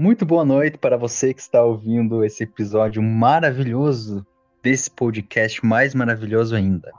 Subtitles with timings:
[0.00, 4.26] Muito boa noite para você que está ouvindo esse episódio maravilhoso
[4.62, 6.90] desse podcast mais maravilhoso ainda.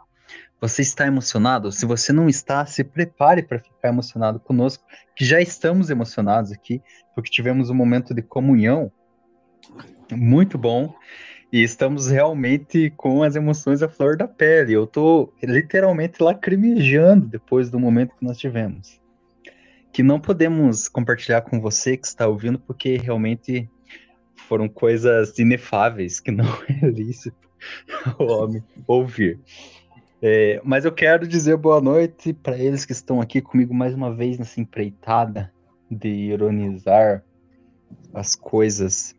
[0.61, 1.71] Você está emocionado?
[1.71, 4.85] Se você não está, se prepare para ficar emocionado conosco,
[5.15, 6.79] que já estamos emocionados aqui,
[7.15, 8.91] porque tivemos um momento de comunhão
[10.11, 10.93] muito bom
[11.51, 14.73] e estamos realmente com as emoções à flor da pele.
[14.73, 19.00] Eu estou literalmente lacrimejando depois do momento que nós tivemos
[19.91, 23.69] que não podemos compartilhar com você que está ouvindo, porque realmente
[24.47, 27.35] foram coisas inefáveis que não é lícito
[28.17, 29.39] o homem ouvir.
[30.21, 34.13] É, mas eu quero dizer boa noite para eles que estão aqui comigo mais uma
[34.13, 35.51] vez nessa empreitada
[35.89, 37.23] de ironizar
[38.13, 39.15] as coisas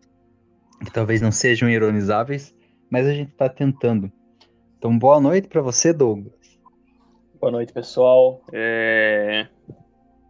[0.84, 2.54] que talvez não sejam ironizáveis,
[2.88, 4.10] mas a gente está tentando.
[4.78, 6.32] Então, boa noite para você, Douglas.
[7.40, 8.42] Boa noite, pessoal.
[8.52, 9.46] É...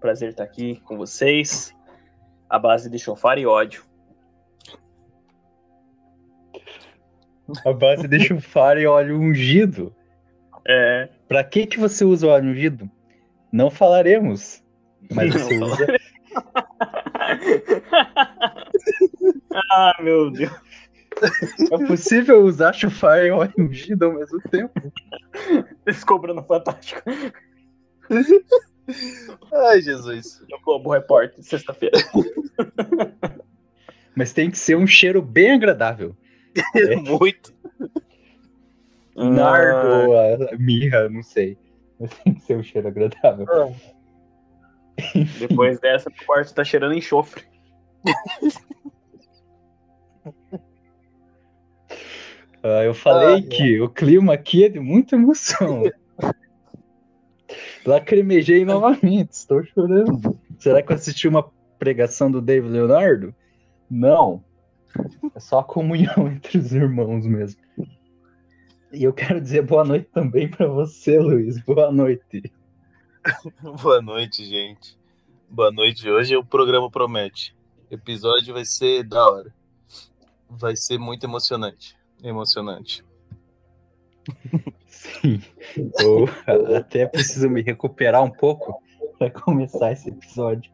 [0.02, 1.72] Prazer estar aqui com vocês.
[2.50, 3.84] A base de chofar e ódio.
[7.64, 9.94] A base de chofar e óleo ungido.
[10.66, 11.08] É.
[11.28, 12.90] Pra que que você usa o óleo ungido?
[13.52, 14.60] Não falaremos.
[15.14, 15.86] Mas você Não usa.
[19.70, 20.50] ah, meu Deus.
[21.70, 24.92] É possível usar chofar e óleo ungido ao mesmo tempo?
[25.86, 27.02] Descobrindo Fantástico.
[29.52, 30.42] Ai, Jesus.
[30.48, 31.98] No Globo Repórter, sexta-feira.
[34.14, 36.16] Mas tem que ser um cheiro bem agradável.
[36.76, 36.96] É.
[36.96, 37.54] Muito.
[39.16, 40.12] Nardo,
[40.52, 41.56] a mirra, não sei.
[41.98, 43.46] Mas tem que ser um cheiro agradável.
[45.38, 47.44] Depois dessa, o quarto tá cheirando enxofre.
[52.62, 55.84] Ah, eu falei Ah, que o clima aqui é de muita emoção.
[57.84, 60.38] Lacrimejei novamente, estou chorando.
[60.58, 63.34] Será que eu assisti uma pregação do David Leonardo?
[63.90, 64.44] Não.
[65.34, 67.60] É só a comunhão entre os irmãos mesmo.
[68.92, 71.58] E eu quero dizer boa noite também para você, Luiz.
[71.64, 72.52] Boa noite.
[73.82, 74.98] Boa noite, gente.
[75.48, 76.08] Boa noite.
[76.10, 77.54] Hoje o programa promete.
[77.90, 79.54] O episódio vai ser da hora.
[80.50, 81.96] Vai ser muito emocionante.
[82.22, 83.04] Emocionante.
[84.88, 85.42] Sim.
[85.98, 86.28] Eu
[86.76, 88.80] até preciso me recuperar um pouco
[89.18, 90.70] para começar esse episódio.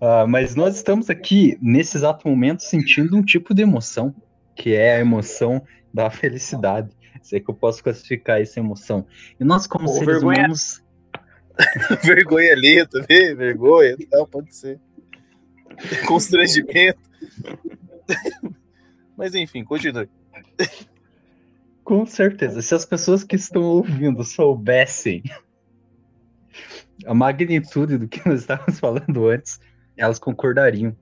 [0.00, 4.14] Ah, mas nós estamos aqui, nesse exato momento, sentindo um tipo de emoção,
[4.54, 5.62] que é a emoção
[5.92, 6.90] da felicidade.
[7.22, 9.06] Sei que eu posso classificar essa emoção.
[9.40, 10.38] E nós, como Pô, seres vergonha.
[10.38, 10.82] humanos,
[12.04, 12.76] Vergonha ali,
[13.08, 13.36] vendo?
[13.36, 14.80] Vergonha, tal, pode ser.
[16.06, 17.00] Constrangimento.
[19.16, 20.08] Mas enfim, continue.
[21.88, 25.22] Com certeza, se as pessoas que estão ouvindo soubessem
[27.06, 29.58] a magnitude do que nós estávamos falando antes,
[29.96, 30.94] elas concordariam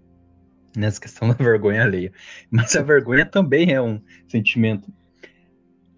[0.77, 2.13] nessa questão da vergonha alheia.
[2.49, 4.89] Mas a vergonha também é um sentimento.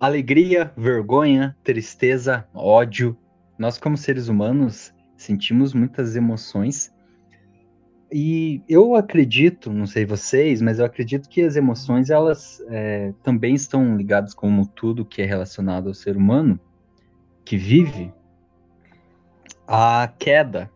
[0.01, 3.15] Alegria, vergonha, tristeza, ódio.
[3.59, 6.91] Nós, como seres humanos, sentimos muitas emoções.
[8.11, 13.55] E eu acredito, não sei vocês, mas eu acredito que as emoções elas é, também
[13.55, 16.59] estão ligadas como tudo que é relacionado ao ser humano
[17.45, 18.13] que vive
[19.67, 20.71] à queda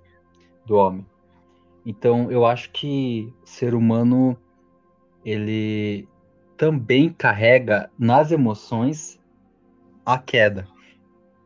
[0.67, 1.07] do homem.
[1.87, 4.37] Então, eu acho que o ser humano
[5.25, 6.07] ele
[6.57, 9.19] também carrega nas emoções
[10.05, 10.69] a queda.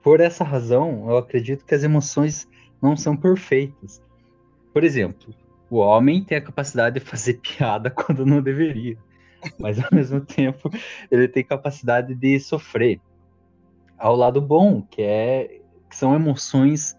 [0.03, 2.49] Por essa razão, eu acredito que as emoções
[2.83, 4.03] não são perfeitas.
[4.73, 5.35] Por exemplo,
[5.71, 8.97] o homem tem a capacidade de fazer piada quando não deveria,
[9.59, 10.71] mas ao mesmo tempo
[11.11, 13.01] ele tem capacidade de sofrer.
[13.99, 16.97] Ao lado bom, que é que são emoções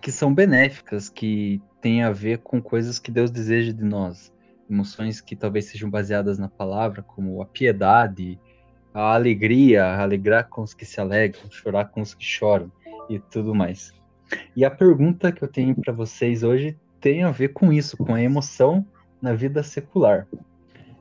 [0.00, 4.32] que são benéficas, que têm a ver com coisas que Deus deseja de nós,
[4.68, 8.38] emoções que talvez sejam baseadas na palavra, como a piedade,
[8.94, 12.70] a alegria, alegrar com os que se alegram, chorar com os que choram
[13.08, 13.92] e tudo mais.
[14.56, 18.14] E a pergunta que eu tenho para vocês hoje tem a ver com isso, com
[18.14, 18.86] a emoção
[19.20, 20.26] na vida secular.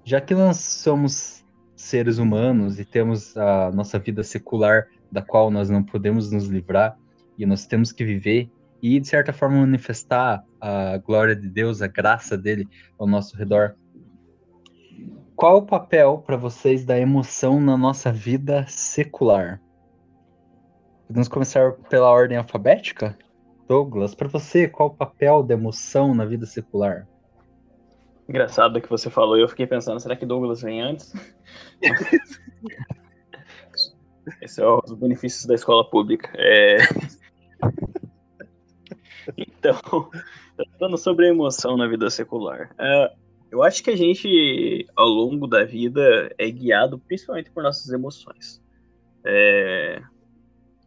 [0.04, 1.46] Já que nós somos
[1.76, 6.98] seres humanos e temos a nossa vida secular, da qual nós não podemos nos livrar,
[7.38, 8.50] e nós temos que viver
[8.82, 13.76] e, de certa forma, manifestar a glória de Deus, a graça dele ao nosso redor.
[15.36, 19.62] Qual o papel para vocês da emoção na nossa vida secular?
[21.08, 23.16] Vamos começar pela ordem alfabética?
[23.72, 27.08] Douglas, para você, qual o papel da emoção na vida secular?
[28.28, 31.14] Engraçado que você falou eu fiquei pensando, será que Douglas vem antes?
[34.42, 36.30] Esse é os benefícios da escola pública.
[36.36, 36.80] É...
[39.38, 40.10] Então,
[40.58, 42.72] Tratando sobre a emoção na vida secular.
[42.74, 43.16] Uh,
[43.52, 48.62] eu acho que a gente, ao longo da vida, é guiado principalmente por nossas emoções.
[49.24, 50.02] É,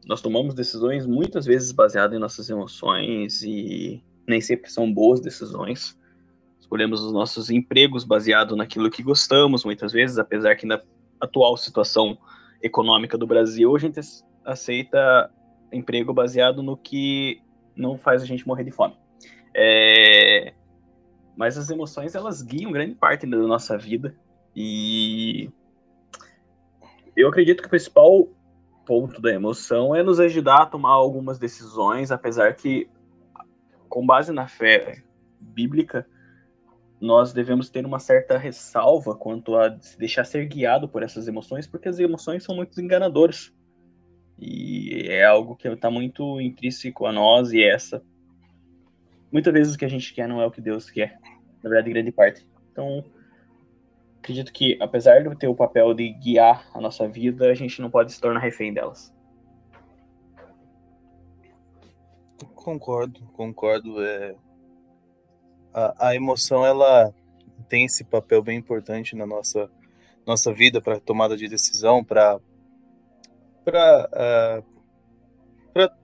[0.07, 5.99] nós tomamos decisões muitas vezes baseadas em nossas emoções e nem sempre são boas decisões.
[6.59, 10.81] Escolhemos os nossos empregos baseado naquilo que gostamos, muitas vezes, apesar que na
[11.21, 12.19] atual situação
[12.63, 14.01] econômica do Brasil, a gente
[14.45, 15.31] aceita
[15.73, 17.41] emprego baseado no que
[17.77, 18.95] não faz a gente morrer de fome.
[19.55, 20.55] É...
[21.37, 24.15] Mas as emoções, elas guiam grande parte da nossa vida.
[24.55, 25.51] E
[27.17, 28.29] eu acredito que o principal
[28.85, 32.89] ponto da emoção é nos ajudar a tomar algumas decisões, apesar que,
[33.89, 35.03] com base na fé
[35.41, 36.07] bíblica,
[37.01, 41.67] nós devemos ter uma certa ressalva quanto a se deixar ser guiado por essas emoções,
[41.67, 43.53] porque as emoções são muito enganadoras.
[44.39, 48.03] E é algo que está muito intrínseco a nós e é essa.
[49.31, 51.19] Muitas vezes o que a gente quer não é o que Deus quer,
[51.63, 52.49] na verdade, grande parte.
[52.73, 53.05] Então,
[54.25, 57.91] acredito que, apesar de ter o papel de guiar a nossa vida, a gente não
[57.91, 59.13] pode se tornar refém delas.
[62.55, 64.03] Concordo, concordo.
[64.03, 64.35] É...
[65.75, 67.13] A, a emoção, ela
[67.69, 69.71] tem esse papel bem importante na nossa,
[70.27, 72.41] nossa vida para tomada de decisão, para
[73.63, 74.75] para uh,
[75.73, 75.95] para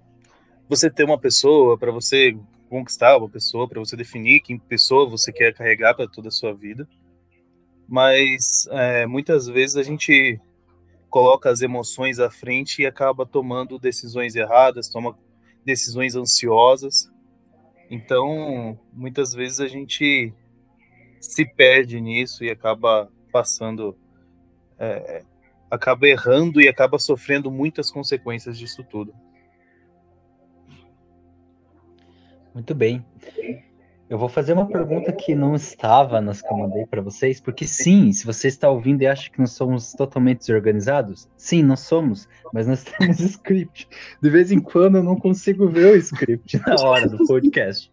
[0.68, 2.36] você ter uma pessoa, para você
[2.68, 6.52] conquistar uma pessoa, para você definir que pessoa você quer carregar para toda a sua
[6.54, 6.88] vida
[7.90, 10.40] mas é, muitas vezes a gente
[11.08, 15.18] coloca as emoções à frente e acaba tomando decisões erradas, toma
[15.64, 17.10] decisões ansiosas.
[17.90, 20.32] Então, muitas vezes a gente
[21.20, 23.98] se perde nisso e acaba passando,
[24.78, 25.24] é,
[25.68, 29.12] acaba errando e acaba sofrendo muitas consequências disso tudo.
[32.54, 33.04] Muito bem.
[34.10, 37.64] Eu vou fazer uma pergunta que não estava nas que eu mandei para vocês, porque
[37.64, 42.28] sim, se você está ouvindo e acha que nós somos totalmente desorganizados, sim, nós somos,
[42.52, 43.88] mas nós temos script.
[44.20, 47.92] De vez em quando eu não consigo ver o script na hora do podcast.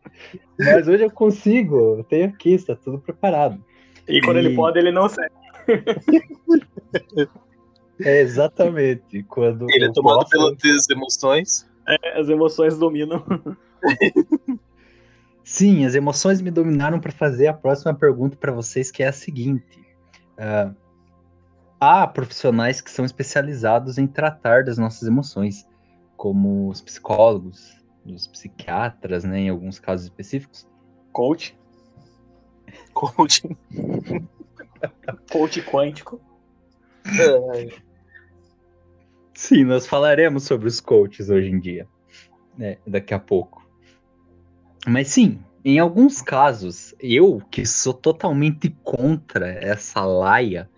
[0.58, 3.64] Mas hoje eu consigo, eu tenho aqui, está tudo preparado.
[4.08, 4.40] E quando e...
[4.40, 5.36] ele pode, ele não segue.
[8.02, 9.22] É exatamente.
[9.30, 10.58] Quando ele é tomado posso...
[10.58, 11.70] pelas emoções.
[11.88, 13.24] É, as emoções dominam.
[15.48, 19.14] Sim, as emoções me dominaram para fazer a próxima pergunta para vocês, que é a
[19.14, 19.80] seguinte:
[20.34, 20.76] uh,
[21.80, 25.66] há profissionais que são especializados em tratar das nossas emoções,
[26.18, 30.68] como os psicólogos, os psiquiatras, né, em alguns casos específicos.
[31.14, 31.58] Coach.
[32.92, 33.44] Coach.
[35.32, 36.20] Coach quântico.
[39.34, 41.88] Sim, nós falaremos sobre os coaches hoje em dia,
[42.58, 43.67] né, daqui a pouco.
[44.86, 50.70] Mas sim, em alguns casos, eu que sou totalmente contra essa laia,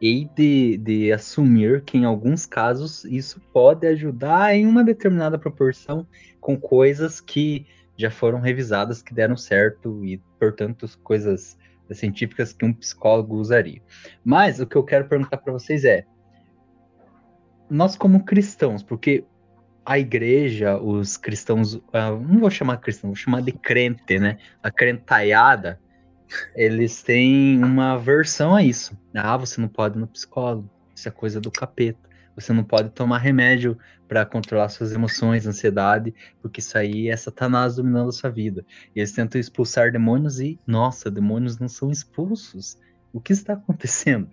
[0.00, 6.06] hei de, de assumir que em alguns casos isso pode ajudar em uma determinada proporção
[6.40, 7.66] com coisas que
[7.96, 11.58] já foram revisadas, que deram certo e, portanto, coisas
[11.92, 13.82] científicas que um psicólogo usaria.
[14.24, 16.06] Mas o que eu quero perguntar para vocês é:
[17.68, 19.24] nós, como cristãos, porque
[19.88, 21.82] a igreja, os cristãos, uh,
[22.28, 24.36] não vou chamar cristão, vou chamar de crente, né?
[24.62, 25.80] A crentaiada,
[26.54, 28.94] eles têm uma versão a isso.
[29.14, 32.06] Ah, você não pode ir no psicólogo, isso é coisa do capeta.
[32.34, 37.76] Você não pode tomar remédio para controlar suas emoções, ansiedade, porque isso aí é Satanás
[37.76, 38.66] dominando a sua vida.
[38.94, 42.78] E eles tentam expulsar demônios e, nossa, demônios não são expulsos.
[43.10, 44.28] O que está acontecendo?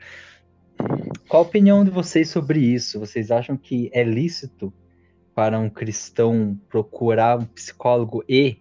[1.29, 2.99] Qual a opinião de vocês sobre isso?
[2.99, 4.73] Vocês acham que é lícito
[5.35, 8.57] para um cristão procurar um psicólogo e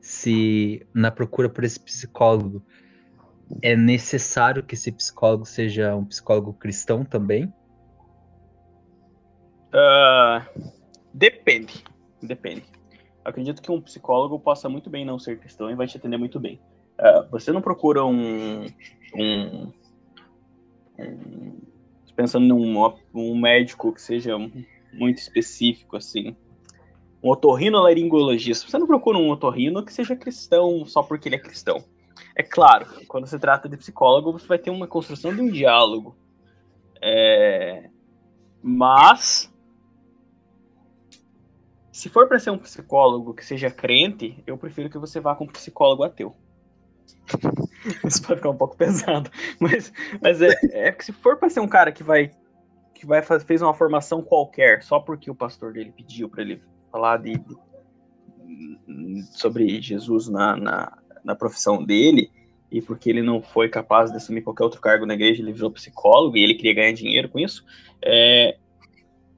[0.00, 2.62] se na procura por esse psicólogo
[3.60, 7.52] é necessário que esse psicólogo seja um psicólogo cristão também?
[9.74, 10.72] Uh,
[11.12, 11.84] depende,
[12.22, 12.64] depende.
[13.22, 16.40] acredito que um psicólogo possa muito bem não ser cristão e vai te atender muito
[16.40, 16.60] bem.
[16.98, 18.64] Uh, você não procura um,
[19.14, 19.72] um,
[20.98, 21.60] um
[22.16, 24.34] pensando num um médico que seja
[24.96, 26.36] muito específico, assim.
[27.22, 28.68] Um otorrinolaringologista.
[28.68, 31.84] Você não procura um otorrino que seja cristão só porque ele é cristão.
[32.34, 36.16] É claro, quando se trata de psicólogo, você vai ter uma construção de um diálogo.
[37.02, 37.90] É...
[38.62, 39.52] Mas,
[41.92, 45.44] se for para ser um psicólogo que seja crente, eu prefiro que você vá com
[45.44, 46.34] um psicólogo ateu.
[48.04, 51.60] Isso pode ficar um pouco pesado, mas, mas é, é que se for para ser
[51.60, 52.32] um cara que vai
[52.96, 57.18] que vai fez uma formação qualquer só porque o pastor dele pediu para ele falar
[57.18, 57.40] de,
[59.32, 62.30] sobre Jesus na, na, na profissão dele,
[62.70, 65.70] e porque ele não foi capaz de assumir qualquer outro cargo na igreja, ele virou
[65.70, 67.64] psicólogo e ele queria ganhar dinheiro com isso,
[68.02, 68.56] é,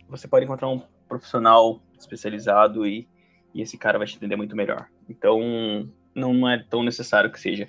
[0.08, 3.08] você pode encontrar um profissional especializado e,
[3.52, 4.86] e esse cara vai te entender muito melhor.
[5.08, 7.66] Então, não é tão necessário que seja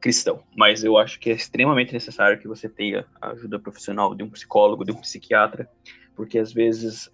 [0.00, 4.22] cristão, mas eu acho que é extremamente necessário que você tenha a ajuda profissional de
[4.22, 5.68] um psicólogo, de um psiquiatra,
[6.16, 7.10] porque às vezes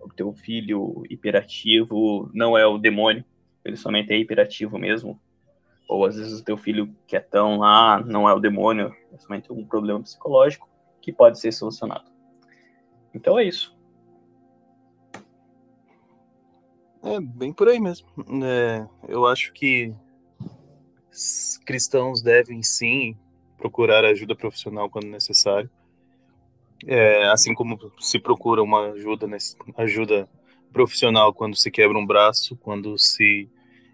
[0.00, 3.24] o teu filho hiperativo não é o demônio,
[3.64, 5.20] ele somente é hiperativo mesmo,
[5.88, 9.64] ou às vezes o teu filho quietão lá não é o demônio, é somente um
[9.64, 10.68] problema psicológico
[11.00, 12.10] que pode ser solucionado.
[13.14, 13.74] Então é isso.
[17.02, 18.08] É bem por aí mesmo.
[18.44, 19.94] É, eu acho que
[21.64, 23.16] cristãos devem sim
[23.56, 25.70] procurar ajuda profissional quando necessário.
[26.86, 29.26] É, assim como se procura uma ajuda,
[29.76, 30.28] ajuda
[30.72, 33.48] profissional quando se quebra um braço, quando se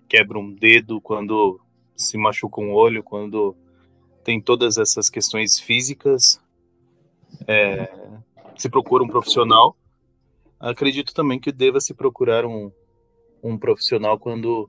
[0.08, 1.60] quebra um dedo, quando
[1.96, 3.56] se machuca um olho, quando
[4.24, 6.40] tem todas essas questões físicas,
[7.46, 7.88] é,
[8.56, 9.76] se procura um profissional.
[10.58, 12.70] Acredito também que deva se procurar um,
[13.42, 14.68] um profissional quando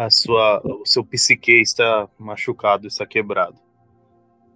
[0.00, 3.58] a sua, o seu psique está machucado, está quebrado,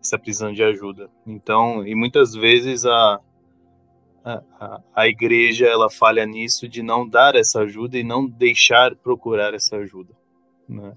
[0.00, 1.10] está precisando de ajuda.
[1.26, 3.20] Então, e muitas vezes a,
[4.24, 9.52] a, a igreja ela falha nisso de não dar essa ajuda e não deixar procurar
[9.52, 10.14] essa ajuda.
[10.66, 10.94] Né?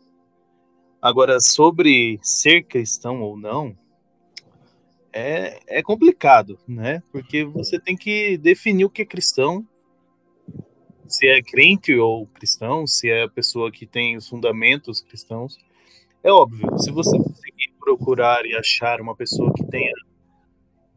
[1.02, 3.78] Agora, sobre ser cristão ou não,
[5.12, 7.04] é, é complicado, né?
[7.12, 9.68] Porque você tem que definir o que é cristão
[11.08, 15.58] se é crente ou cristão, se é a pessoa que tem os fundamentos cristãos.
[16.24, 19.94] É óbvio, se você conseguir procurar e achar uma pessoa que tenha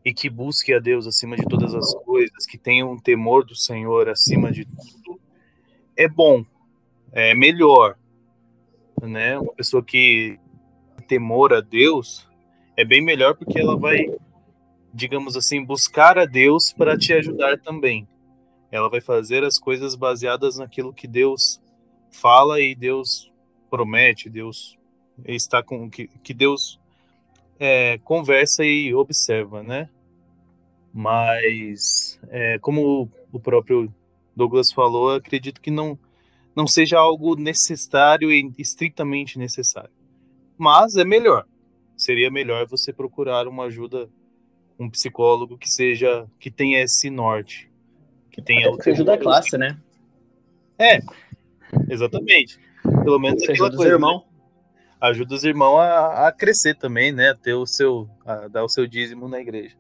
[0.05, 3.55] e que busque a Deus acima de todas as coisas, que tenha um temor do
[3.55, 5.21] Senhor acima de tudo,
[5.97, 6.45] é bom,
[7.13, 7.97] é melhor,
[9.03, 9.39] né?
[9.39, 10.39] Uma pessoa que
[11.07, 12.27] temor a Deus
[12.77, 14.07] é bem melhor porque ela vai,
[14.93, 18.09] digamos assim, buscar a Deus para te ajudar também
[18.71, 21.61] ela vai fazer as coisas baseadas naquilo que Deus
[22.11, 23.33] fala e Deus
[23.69, 24.79] promete, Deus
[25.27, 26.81] está com que, que Deus
[27.59, 29.89] é, conversa e observa, né?
[30.93, 33.93] Mas é, como o próprio
[34.35, 35.99] Douglas falou, acredito que não
[36.55, 39.91] não seja algo necessário e estritamente necessário.
[40.59, 41.47] Mas é melhor.
[41.97, 44.11] Seria melhor você procurar uma ajuda,
[44.79, 47.70] um psicólogo que seja que tenha esse norte,
[48.31, 49.79] que tenha Até ajuda a classe, né?
[50.79, 51.01] É,
[51.89, 52.59] exatamente.
[53.05, 54.23] Pelo menos Você ajuda coisa, os irmãos.
[54.23, 54.31] Né?
[55.01, 57.31] Ajuda os irmãos a, a, crescer também, né?
[57.31, 59.77] A ter o seu, a dar o seu dízimo na igreja.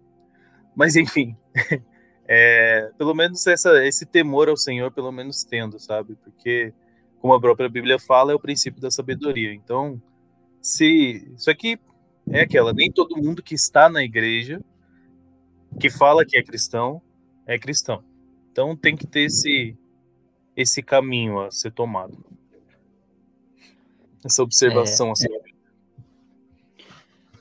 [0.74, 1.36] Mas enfim,
[2.26, 6.16] é, pelo menos essa, esse temor ao Senhor, pelo menos tendo, sabe?
[6.16, 6.72] Porque,
[7.20, 9.52] como a própria Bíblia fala, é o princípio da sabedoria.
[9.52, 10.00] Então,
[10.60, 11.78] se isso aqui
[12.30, 14.60] é aquela, nem todo mundo que está na igreja,
[15.78, 17.02] que fala que é cristão,
[17.46, 18.02] é cristão.
[18.50, 19.76] Então tem que ter esse,
[20.56, 22.18] esse caminho a ser tomado.
[24.24, 25.28] Essa observação é, assim.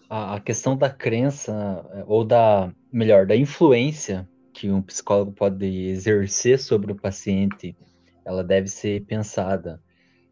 [0.10, 6.92] A questão da crença, ou da, melhor, da influência que um psicólogo pode exercer sobre
[6.92, 7.76] o paciente,
[8.26, 9.82] ela deve ser pensada.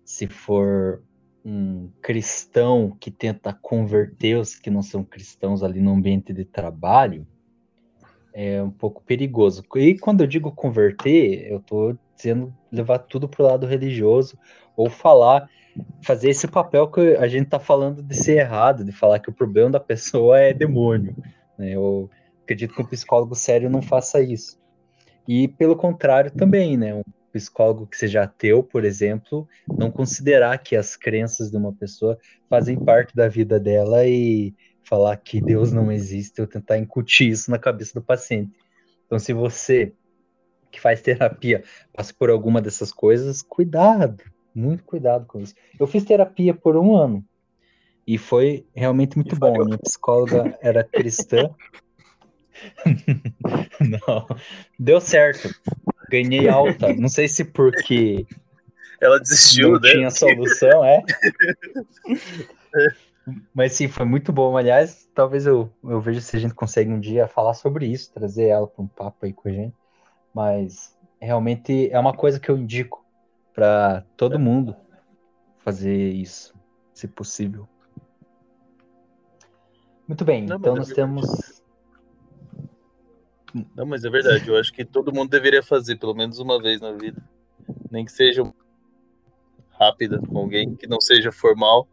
[0.03, 1.03] Se for
[1.45, 7.25] um cristão que tenta converter os que não são cristãos ali no ambiente de trabalho,
[8.39, 9.63] é um pouco perigoso.
[9.77, 14.37] E quando eu digo converter, eu estou dizendo levar tudo para o lado religioso
[14.75, 15.49] ou falar,
[16.03, 19.33] fazer esse papel que a gente está falando de ser errado, de falar que o
[19.33, 21.15] problema da pessoa é demônio.
[21.57, 21.71] Né?
[21.71, 22.11] Eu
[22.43, 24.59] acredito que um psicólogo sério não faça isso.
[25.27, 26.93] E pelo contrário também, né?
[26.93, 27.03] Um
[27.33, 32.17] psicólogo que seja ateu, por exemplo, não considerar que as crenças de uma pessoa
[32.47, 34.53] fazem parte da vida dela e
[34.87, 38.51] falar que Deus não existe ou tentar incutir isso na cabeça do paciente.
[39.05, 39.93] Então, se você
[40.71, 41.63] que faz terapia
[41.93, 44.23] passa por alguma dessas coisas, cuidado,
[44.55, 45.53] muito cuidado com isso.
[45.77, 47.23] Eu fiz terapia por um ano
[48.05, 49.61] e foi realmente muito bom.
[49.61, 51.49] A minha psicóloga era cristã.
[53.79, 54.27] não,
[54.79, 55.49] deu certo.
[56.09, 56.93] Ganhei alta.
[56.93, 58.25] Não sei se porque
[59.01, 59.91] ela desistiu, não né?
[59.91, 61.03] Tinha solução, é.
[63.53, 64.55] Mas sim, foi muito bom.
[64.55, 68.47] Aliás, talvez eu, eu veja se a gente consegue um dia falar sobre isso, trazer
[68.47, 69.75] ela para um papo aí com a gente.
[70.33, 73.05] Mas realmente é uma coisa que eu indico
[73.53, 74.75] para todo mundo
[75.59, 76.53] fazer isso,
[76.93, 77.67] se possível.
[80.07, 81.61] Muito bem, Não, então é nós temos.
[83.75, 84.47] Não, mas é verdade.
[84.47, 87.21] Eu acho que todo mundo deveria fazer, pelo menos uma vez na vida.
[87.91, 88.49] Nem que seja
[89.71, 91.87] rápida com alguém que não seja formal,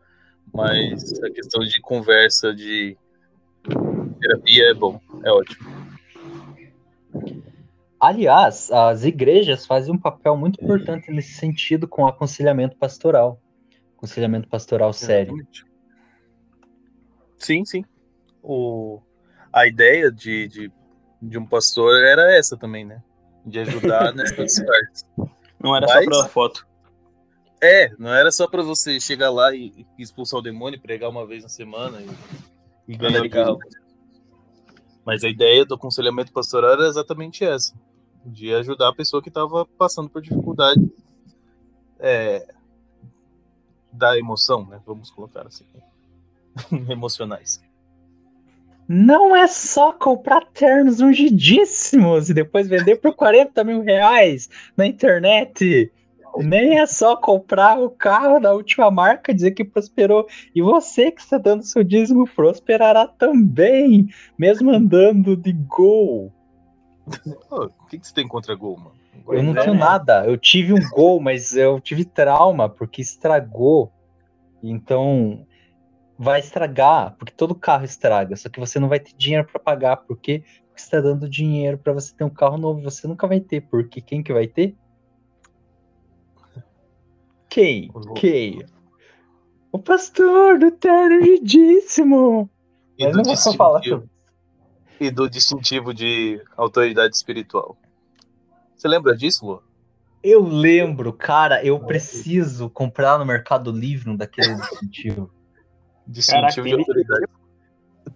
[0.52, 2.96] mas a questão de conversa, de
[4.20, 5.74] terapia é bom, é ótimo.
[8.00, 13.40] Aliás, as igrejas fazem um papel muito importante nesse sentido com aconselhamento pastoral.
[13.96, 15.34] Aconselhamento pastoral sério.
[17.38, 17.84] Sim, sim.
[18.42, 19.00] O,
[19.50, 20.72] a ideia de, de,
[21.22, 23.02] de um pastor era essa também, né?
[23.46, 25.06] De ajudar nessas partes.
[25.58, 26.66] Não era Mas, só pra foto.
[27.64, 31.42] É, não era só para você chegar lá e, expulsar o demônio, pregar uma vez
[31.42, 33.58] na semana e, e ganhar carro.
[35.02, 37.74] Mas a ideia do aconselhamento pastoral era exatamente essa:
[38.22, 40.92] de ajudar a pessoa que estava passando por dificuldade
[41.98, 42.46] é,
[43.90, 44.78] da emoção, né?
[44.84, 45.64] Vamos colocar assim,
[46.90, 47.62] emocionais.
[48.86, 55.90] Não é só comprar ternos ungidíssimos e depois vender por 40 mil reais na internet.
[56.38, 60.26] Nem é só comprar o carro da última marca, dizer que prosperou.
[60.54, 66.32] E você que está dando seu dízimo prosperará também, mesmo andando de Gol.
[67.50, 69.04] o que, que você tem contra Gol, mano?
[69.28, 70.24] Eu não tenho nada.
[70.26, 73.92] Eu tive um Gol, mas eu tive trauma porque estragou.
[74.62, 75.46] Então
[76.18, 78.36] vai estragar, porque todo carro estraga.
[78.36, 80.42] Só que você não vai ter dinheiro para pagar, porque
[80.76, 82.82] está dando dinheiro para você ter um carro novo.
[82.82, 84.74] Você nunca vai ter, porque quem que vai ter?
[87.54, 87.88] Quem?
[88.16, 88.66] Quem?
[89.70, 92.50] O pastor do terno ridíssimo.
[92.98, 94.10] E do, distintivo,
[94.98, 97.76] e do distintivo de autoridade espiritual.
[98.74, 99.62] Você lembra disso, Lu?
[100.20, 101.64] Eu lembro, cara.
[101.64, 105.30] Eu preciso comprar no Mercado Livre um daquele distintivo.
[106.04, 107.26] distintivo Caraca, de autoridade.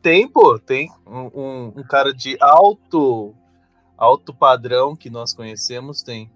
[0.03, 0.91] Tem, pô, tem.
[1.07, 3.37] Um, um, um, cara de alto,
[3.97, 6.29] alto padrão que nós conhecemos tem.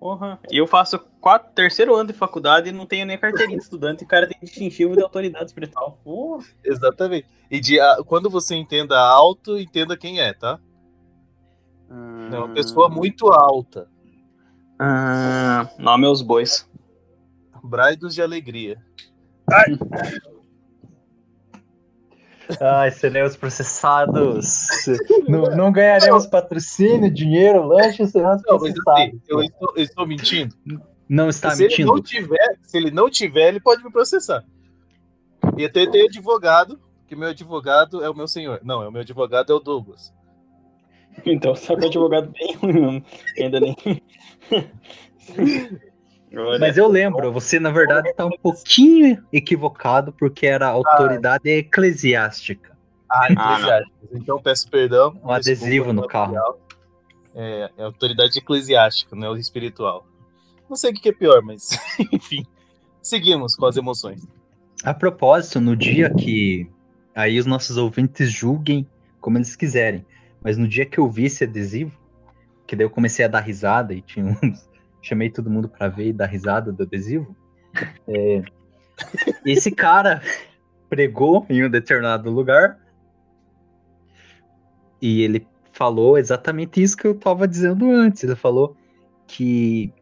[0.00, 0.40] Porra.
[0.50, 4.00] E eu faço quatro, terceiro ano de faculdade e não tenho nem carteirinha de estudante
[4.00, 6.00] e o cara tem distintivo de autoridade espiritual.
[6.02, 6.46] Porra.
[6.64, 7.28] Exatamente.
[7.50, 10.58] E de, quando você entenda alto, entenda quem é, tá?
[11.90, 12.30] Hum...
[12.32, 13.88] É uma pessoa muito alta.
[14.80, 15.68] Hum...
[15.78, 16.66] Nome aos bois.
[17.62, 18.82] Braidos de alegria.
[19.52, 19.76] Ai.
[22.60, 24.86] Ai, seremos processados.
[25.28, 28.88] não, não ganharemos patrocínio, dinheiro, lanche, seremos não, processados.
[28.88, 30.54] Assim, eu, estou, eu, estou, mentindo.
[31.08, 31.82] Não está se mentindo.
[31.82, 34.44] Ele não tiver, se ele não tiver, ele pode me processar.
[35.56, 38.60] E até tem advogado, que meu advogado é o meu senhor.
[38.62, 40.12] Não, é o meu advogado é o Douglas.
[41.26, 43.04] Então, só que o advogado bem ruim,
[43.38, 43.76] ainda nem.
[46.60, 52.76] Mas eu lembro, você na verdade está um pouquinho equivocado porque era autoridade ah, eclesiástica.
[53.10, 53.96] Ah, eclesiástica.
[54.02, 55.18] Ah, então peço perdão.
[55.24, 56.36] Um adesivo no carro.
[57.34, 60.06] É, é, autoridade eclesiástica, não é o espiritual.
[60.68, 61.70] Não sei o que é pior, mas
[62.12, 62.46] enfim.
[63.02, 64.24] Seguimos com as emoções.
[64.84, 66.70] A propósito, no dia que
[67.14, 68.86] aí os nossos ouvintes julguem
[69.20, 70.06] como eles quiserem,
[70.40, 71.92] mas no dia que eu vi esse adesivo,
[72.66, 74.69] que daí eu comecei a dar risada e tinha uns
[75.02, 77.36] chamei todo mundo para ver e dar risada do adesivo.
[78.06, 78.42] É,
[79.44, 80.20] esse cara
[80.88, 82.78] pregou em um determinado lugar
[85.00, 88.22] e ele falou exatamente isso que eu estava dizendo antes.
[88.24, 88.76] Ele falou
[89.26, 89.92] que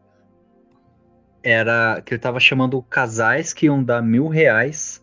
[1.43, 5.03] era que ele estava chamando casais que iam dar mil reais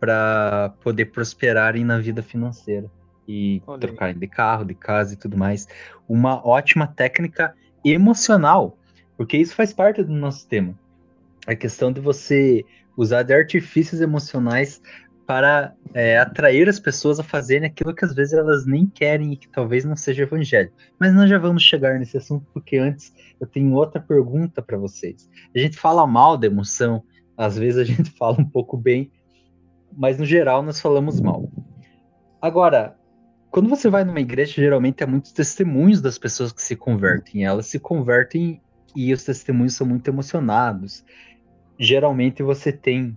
[0.00, 2.90] para poder prosperarem na vida financeira
[3.28, 5.68] e trocarem de carro, de casa e tudo mais.
[6.08, 8.76] Uma ótima técnica emocional
[9.20, 10.74] porque isso faz parte do nosso tema.
[11.46, 12.64] A questão de você
[12.96, 14.80] usar de artifícios emocionais
[15.26, 19.36] para é, atrair as pessoas a fazerem aquilo que às vezes elas nem querem e
[19.36, 20.72] que talvez não seja evangelho.
[20.98, 25.28] Mas nós já vamos chegar nesse assunto, porque antes eu tenho outra pergunta para vocês.
[25.54, 27.04] A gente fala mal da emoção,
[27.36, 29.12] às vezes a gente fala um pouco bem,
[29.92, 31.46] mas no geral nós falamos mal.
[32.40, 32.96] Agora,
[33.50, 37.44] quando você vai numa igreja, geralmente há muitos testemunhos das pessoas que se convertem.
[37.44, 38.62] Elas se convertem
[38.94, 41.04] e os testemunhos são muito emocionados.
[41.78, 43.16] Geralmente você tem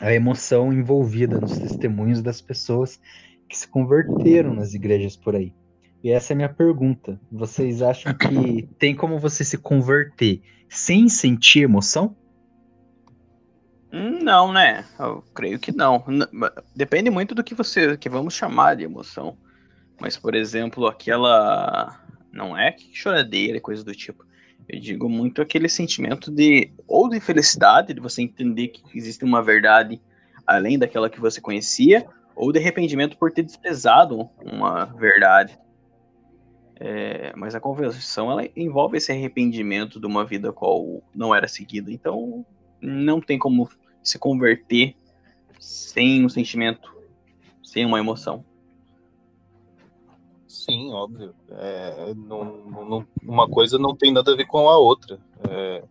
[0.00, 3.00] a emoção envolvida nos testemunhos das pessoas
[3.48, 5.54] que se converteram nas igrejas por aí.
[6.02, 7.18] E essa é a minha pergunta.
[7.32, 12.14] Vocês acham que tem como você se converter sem sentir emoção?
[13.92, 14.84] Hum, não, né?
[14.98, 16.04] Eu creio que não.
[16.74, 19.38] Depende muito do que você que vamos chamar de emoção.
[20.00, 21.98] Mas, por exemplo, aquela.
[22.30, 24.25] Não é que choradeira, coisa do tipo.
[24.68, 29.42] Eu digo muito aquele sentimento de ou de felicidade, de você entender que existe uma
[29.42, 30.00] verdade
[30.46, 35.58] além daquela que você conhecia, ou de arrependimento por ter desprezado uma verdade.
[36.78, 41.90] É, mas a conversão ela envolve esse arrependimento de uma vida qual não era seguida.
[41.90, 42.44] Então
[42.80, 43.68] não tem como
[44.02, 44.94] se converter
[45.58, 46.94] sem um sentimento,
[47.62, 48.44] sem uma emoção.
[50.56, 51.34] Sim, óbvio.
[51.50, 55.18] É, não, não, uma coisa não tem nada a ver com a outra.
[55.50, 55.84] É,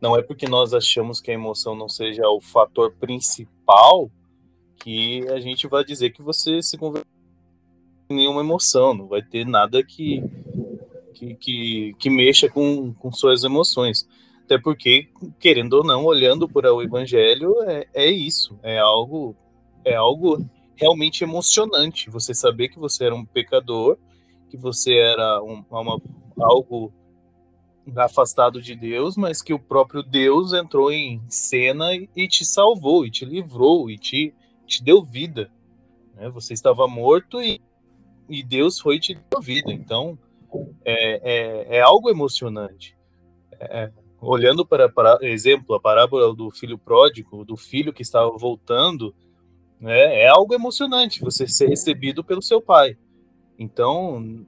[0.00, 4.10] não é porque nós achamos que a emoção não seja o fator principal
[4.82, 7.08] que a gente vai dizer que você se converteu
[8.10, 10.20] em nenhuma emoção, não vai ter nada que,
[11.14, 14.06] que, que, que mexa com, com suas emoções.
[14.44, 19.34] Até porque, querendo ou não, olhando para o evangelho, é, é isso, é algo,
[19.84, 20.44] é algo
[20.76, 22.10] realmente emocionante.
[22.10, 23.98] Você saber que você era um pecador,
[24.48, 26.00] que você era um, uma,
[26.38, 26.92] algo
[27.96, 33.10] afastado de Deus, mas que o próprio Deus entrou em cena e te salvou, e
[33.10, 34.34] te livrou, e te,
[34.66, 35.50] te deu vida.
[36.14, 36.28] Né?
[36.30, 37.60] Você estava morto e,
[38.28, 39.72] e Deus foi e te deu vida.
[39.72, 40.18] Então,
[40.84, 41.20] é,
[41.74, 42.96] é, é algo emocionante.
[43.58, 49.14] É, olhando para, para exemplo, a parábola do filho pródigo, do filho que estava voltando,
[49.80, 52.96] né, é algo emocionante você ser recebido pelo seu pai.
[53.58, 54.44] Então,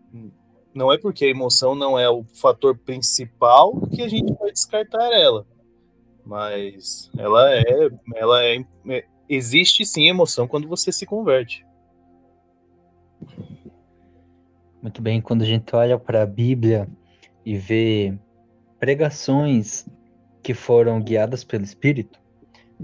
[0.75, 5.12] não é porque a emoção não é o fator principal que a gente vai descartar
[5.12, 5.47] ela.
[6.25, 11.67] Mas ela é, ela é, é existe sim emoção quando você se converte.
[14.81, 16.88] Muito bem, quando a gente olha para a Bíblia
[17.45, 18.17] e vê
[18.79, 19.87] pregações
[20.43, 22.21] que foram guiadas pelo Espírito,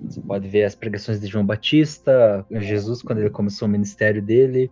[0.02, 4.70] você pode ver as pregações de João Batista, Jesus quando ele começou o ministério dele,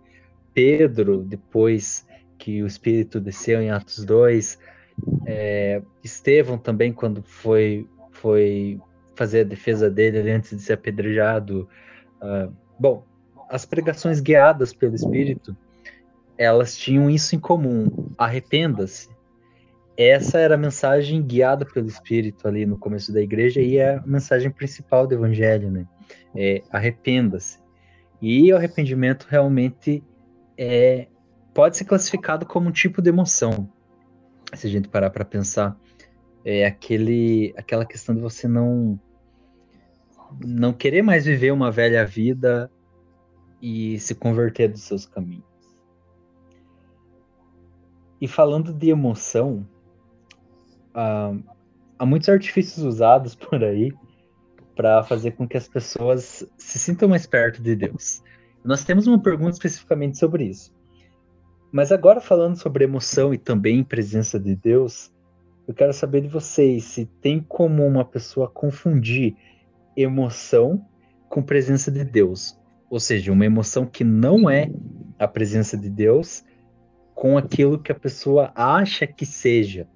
[0.52, 2.06] Pedro depois
[2.38, 4.58] que o Espírito desceu em Atos 2,
[5.26, 8.80] é, Estevão também quando foi foi
[9.14, 11.68] fazer a defesa dele antes de ser apedrejado.
[12.20, 13.04] Uh, bom,
[13.48, 15.56] as pregações guiadas pelo Espírito,
[16.38, 19.08] elas tinham isso em comum: arrependa-se,
[19.96, 24.02] essa era a mensagem guiada pelo Espírito ali no começo da igreja e é a
[24.06, 25.86] mensagem principal do Evangelho, né?
[26.34, 27.58] É, arrependa-se.
[28.20, 30.02] E o arrependimento realmente
[30.56, 31.08] é,
[31.52, 33.68] pode ser classificado como um tipo de emoção,
[34.54, 35.76] se a gente parar para pensar.
[36.44, 38.98] É aquele, aquela questão de você não
[40.44, 42.70] não querer mais viver uma velha vida
[43.60, 45.44] e se converter dos seus caminhos.
[48.20, 49.66] E falando de emoção,
[50.94, 53.92] há, muitos artifícios usados por aí
[54.74, 58.22] para fazer com que as pessoas se sintam mais perto de Deus.
[58.64, 60.72] Nós temos uma pergunta especificamente sobre isso.
[61.70, 65.10] Mas agora falando sobre emoção e também presença de Deus,
[65.66, 69.36] eu quero saber de vocês se tem como uma pessoa confundir
[69.96, 70.84] emoção
[71.28, 72.58] com presença de Deus,
[72.90, 74.70] ou seja, uma emoção que não é
[75.18, 76.44] a presença de Deus
[77.14, 79.88] com aquilo que a pessoa acha que seja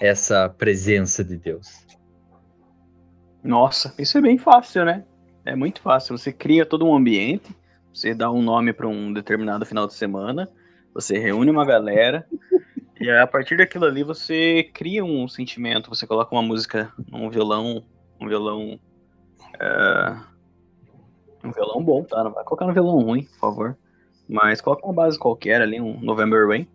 [0.00, 1.86] essa presença de Deus?
[3.42, 5.04] Nossa, isso é bem fácil, né?
[5.44, 6.16] É muito fácil.
[6.16, 7.54] Você cria todo um ambiente,
[7.92, 10.50] você dá um nome para um determinado final de semana,
[10.94, 12.26] você reúne uma galera,
[12.98, 17.84] e a partir daquilo ali você cria um sentimento, você coloca uma música, um violão,
[18.20, 18.80] um violão.
[19.56, 20.34] Uh,
[21.44, 22.24] um violão bom, tá?
[22.24, 23.78] Não vai colocar um violão ruim, por favor.
[24.26, 26.66] Mas coloca uma base qualquer ali, um November Rain.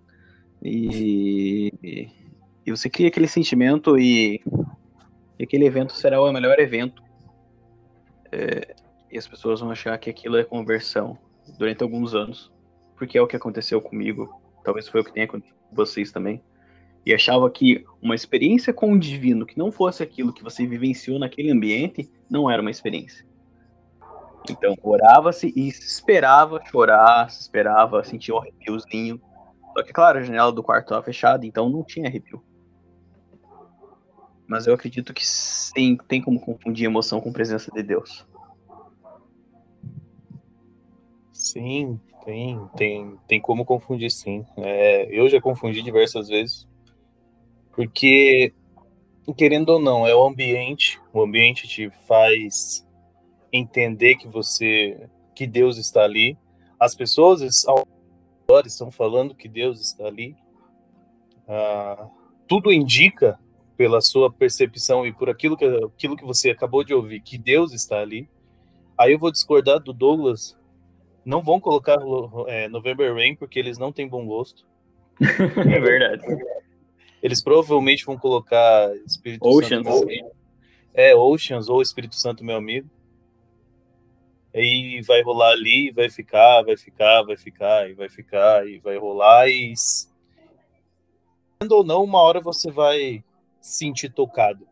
[0.62, 2.10] E,
[2.70, 4.42] e você cria aquele sentimento e,
[5.40, 7.02] e aquele evento será o melhor evento.
[8.32, 8.76] É,
[9.12, 11.18] e as pessoas vão achar que aquilo é conversão
[11.58, 12.52] durante alguns anos.
[12.96, 14.40] Porque é o que aconteceu comigo.
[14.64, 16.44] Talvez foi o que tenha acontecido com vocês também.
[17.04, 21.18] E achava que uma experiência com o divino que não fosse aquilo que você vivenciou
[21.18, 23.26] naquele ambiente, não era uma experiência.
[24.48, 29.20] Então, orava-se e se esperava chorar, se esperava sentir um arrepiozinho.
[29.76, 32.44] Só que, claro, a janela do quarto estava fechada, então não tinha arrepio.
[34.50, 38.26] Mas eu acredito que sim, tem como confundir emoção com presença de Deus.
[41.32, 44.44] Sim, tem, tem, tem como confundir sim.
[44.58, 46.68] É, eu já confundi diversas vezes.
[47.74, 48.52] Porque,
[49.38, 51.00] querendo ou não, é o ambiente.
[51.14, 52.84] O ambiente te faz
[53.54, 56.36] entender que você, que Deus está ali.
[56.80, 57.88] As pessoas ao
[58.42, 60.36] redor estão falando que Deus está ali.
[61.48, 62.08] Ah,
[62.48, 63.40] tudo indica
[63.80, 67.72] pela sua percepção e por aquilo que, aquilo que você acabou de ouvir, que Deus
[67.72, 68.30] está ali.
[68.98, 70.60] Aí eu vou discordar do Douglas.
[71.24, 71.96] Não vão colocar
[72.48, 74.68] é, November Rain porque eles não têm bom gosto.
[75.74, 76.26] É verdade.
[77.24, 79.88] Eles provavelmente vão colocar Espírito Oceans.
[79.88, 80.08] Santo.
[80.94, 82.90] É, Oceans ou Espírito Santo, meu amigo.
[84.54, 88.98] Aí vai rolar ali, vai ficar, vai ficar, vai ficar, e vai ficar, e vai
[88.98, 89.74] rolar, e,
[91.70, 93.24] ou não, uma hora você vai
[93.62, 94.68] sentir tocado.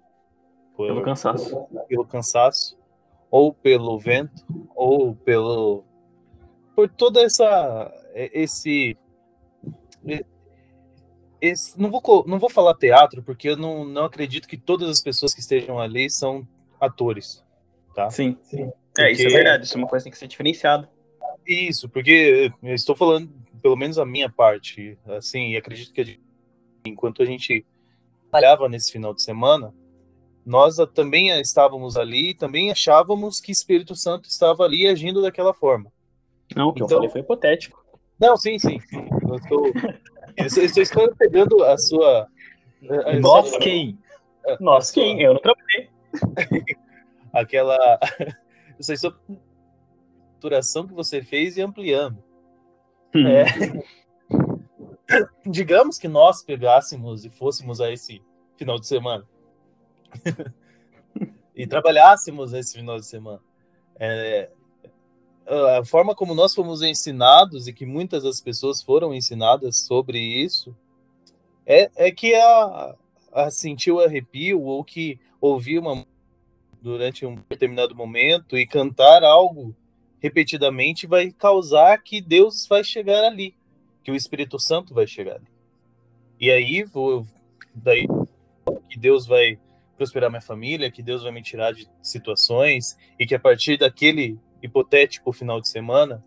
[0.75, 1.67] Por, pelo cansaço.
[1.87, 2.77] Pelo cansaço,
[3.29, 4.45] ou pelo vento,
[4.75, 5.83] ou pelo.
[6.75, 7.91] Por toda essa.
[8.13, 8.97] Esse.
[11.41, 15.01] esse não, vou, não vou falar teatro, porque eu não, não acredito que todas as
[15.01, 16.47] pessoas que estejam ali são
[16.79, 17.43] atores.
[17.95, 18.09] Tá?
[18.09, 18.71] Sim, sim.
[18.93, 19.01] Porque...
[19.01, 20.89] É, isso é verdade, isso é uma coisa que tem que ser diferenciada.
[21.45, 26.19] Isso, porque eu estou falando, pelo menos a minha parte, assim, e acredito que
[26.85, 27.65] enquanto a gente
[28.29, 29.73] trabalhava nesse final de semana,
[30.45, 35.91] nós também estávamos ali, também achávamos que Espírito Santo estava ali agindo daquela forma.
[36.55, 37.85] Não, o que então, eu falei foi hipotético.
[38.19, 38.79] Não, sim, sim.
[39.27, 39.65] Eu estou,
[40.37, 42.27] eu estou pegando a sua.
[43.05, 43.97] A Nós sua, quem?
[44.59, 45.21] Nós quem?
[45.21, 45.89] Eu não trabalhei.
[47.33, 47.99] Aquela.
[48.79, 48.93] Essa
[50.37, 52.23] estruturação que você fez e ampliando.
[53.13, 53.27] Hum.
[53.27, 53.45] É,
[55.45, 58.21] digamos que nós pegássemos e fôssemos a esse
[58.55, 59.25] final de semana
[61.55, 63.41] e trabalhássemos esse final de semana.
[63.99, 64.49] É,
[65.79, 70.75] a forma como nós fomos ensinados e que muitas das pessoas foram ensinadas sobre isso
[71.65, 72.95] é, é que a,
[73.31, 76.05] a sentir o arrepio ou que ouvir uma
[76.81, 79.75] durante um determinado momento e cantar algo
[80.19, 83.56] repetidamente vai causar que Deus vai chegar ali
[84.07, 85.41] que o Espírito Santo vai chegar.
[86.39, 87.27] E aí, vou,
[87.75, 88.07] daí
[88.89, 89.59] que Deus vai
[89.97, 94.39] prosperar minha família, que Deus vai me tirar de situações e que a partir daquele
[94.63, 96.23] hipotético final de semana,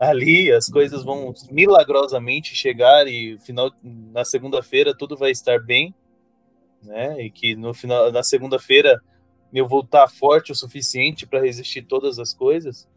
[0.00, 5.94] ali as coisas vão milagrosamente chegar e final na segunda-feira tudo vai estar bem,
[6.82, 7.20] né?
[7.20, 9.02] E que no final na segunda-feira
[9.52, 12.88] eu vou estar forte o suficiente para resistir todas as coisas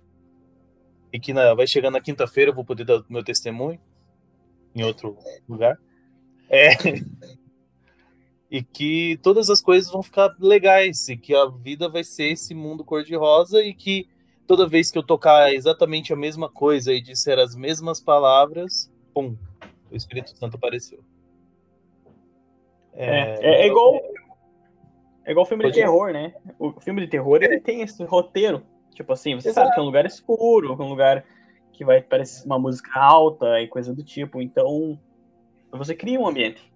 [1.12, 3.78] e que na, vai chegar na quinta-feira eu vou poder dar meu testemunho
[4.76, 5.78] em outro lugar.
[6.50, 6.72] É,
[8.52, 12.54] e que todas as coisas vão ficar legais e que a vida vai ser esse
[12.54, 14.10] mundo cor-de-rosa e que
[14.46, 19.38] toda vez que eu tocar exatamente a mesma coisa e disser as mesmas palavras, pum,
[19.90, 21.00] o Espírito Santo apareceu.
[22.94, 23.96] É, é, é, é igual
[25.24, 26.34] é igual filme de terror, né?
[26.60, 28.64] O filme de terror ele tem esse roteiro.
[28.94, 29.68] Tipo assim, você Exato.
[29.68, 31.24] sabe que é um lugar escuro, que é um lugar
[31.82, 34.40] que vai parecer uma música alta e coisa do tipo.
[34.40, 35.00] Então,
[35.72, 36.72] você cria um ambiente.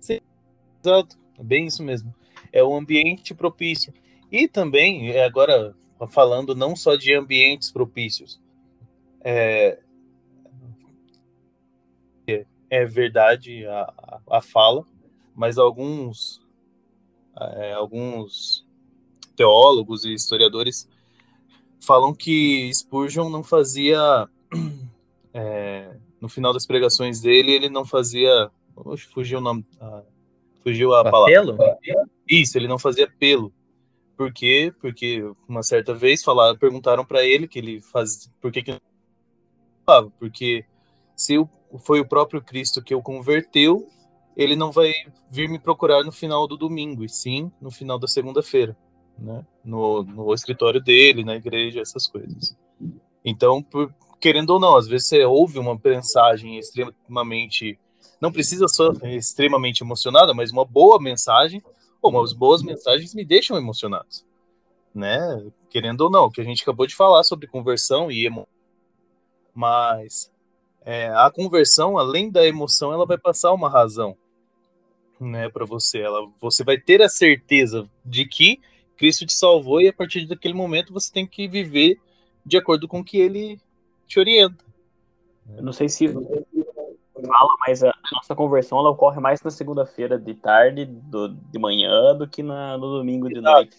[0.00, 0.18] Sim,
[0.84, 1.16] exato.
[1.38, 2.12] É bem isso mesmo.
[2.52, 3.94] É um ambiente propício.
[4.28, 5.72] E também, é, agora
[6.08, 8.40] falando não só de ambientes propícios,
[9.22, 9.78] é,
[12.68, 14.84] é verdade a, a fala,
[15.32, 16.44] mas alguns,
[17.38, 18.66] é, alguns
[19.36, 20.88] teólogos e historiadores
[21.78, 24.28] falam que Spurgeon não fazia
[25.34, 28.50] é, no final das pregações dele, ele não fazia.
[28.76, 29.64] Oxe, fugiu o nome.
[29.80, 30.02] Ah,
[30.62, 31.78] fugiu a palavra.
[32.28, 33.52] Isso, ele não fazia pelo.
[34.16, 34.72] Por quê?
[34.80, 38.80] Porque uma certa vez falaram, perguntaram para ele que ele faz, por que, que não
[39.86, 40.12] falava?
[40.18, 40.64] Porque
[41.16, 41.36] se
[41.78, 43.88] foi o próprio Cristo que o converteu,
[44.36, 44.92] ele não vai
[45.30, 48.76] vir me procurar no final do domingo, e sim no final da segunda-feira,
[49.18, 49.44] né?
[49.64, 52.56] No, no escritório dele, na igreja, essas coisas.
[53.24, 57.78] Então, por, querendo ou não, às vezes você ouve uma mensagem extremamente.
[58.20, 61.62] Não precisa ser extremamente emocionada, mas uma boa mensagem,
[62.02, 64.24] ou umas boas mensagens me deixam emocionados.
[64.94, 65.50] Né?
[65.70, 68.48] Querendo ou não, que a gente acabou de falar sobre conversão e emoção.
[69.54, 70.30] Mas
[70.82, 74.16] é, a conversão, além da emoção, ela vai passar uma razão
[75.18, 76.00] né, para você.
[76.00, 78.60] Ela, você vai ter a certeza de que
[78.96, 81.98] Cristo te salvou e a partir daquele momento você tem que viver
[82.44, 83.60] de acordo com o que ele
[84.10, 84.64] te orienta.
[85.56, 90.34] Eu não sei se fala, mas a nossa conversão ela ocorre mais na segunda-feira de
[90.34, 93.54] tarde, do, de manhã, do que na, no domingo de Exato.
[93.54, 93.76] noite.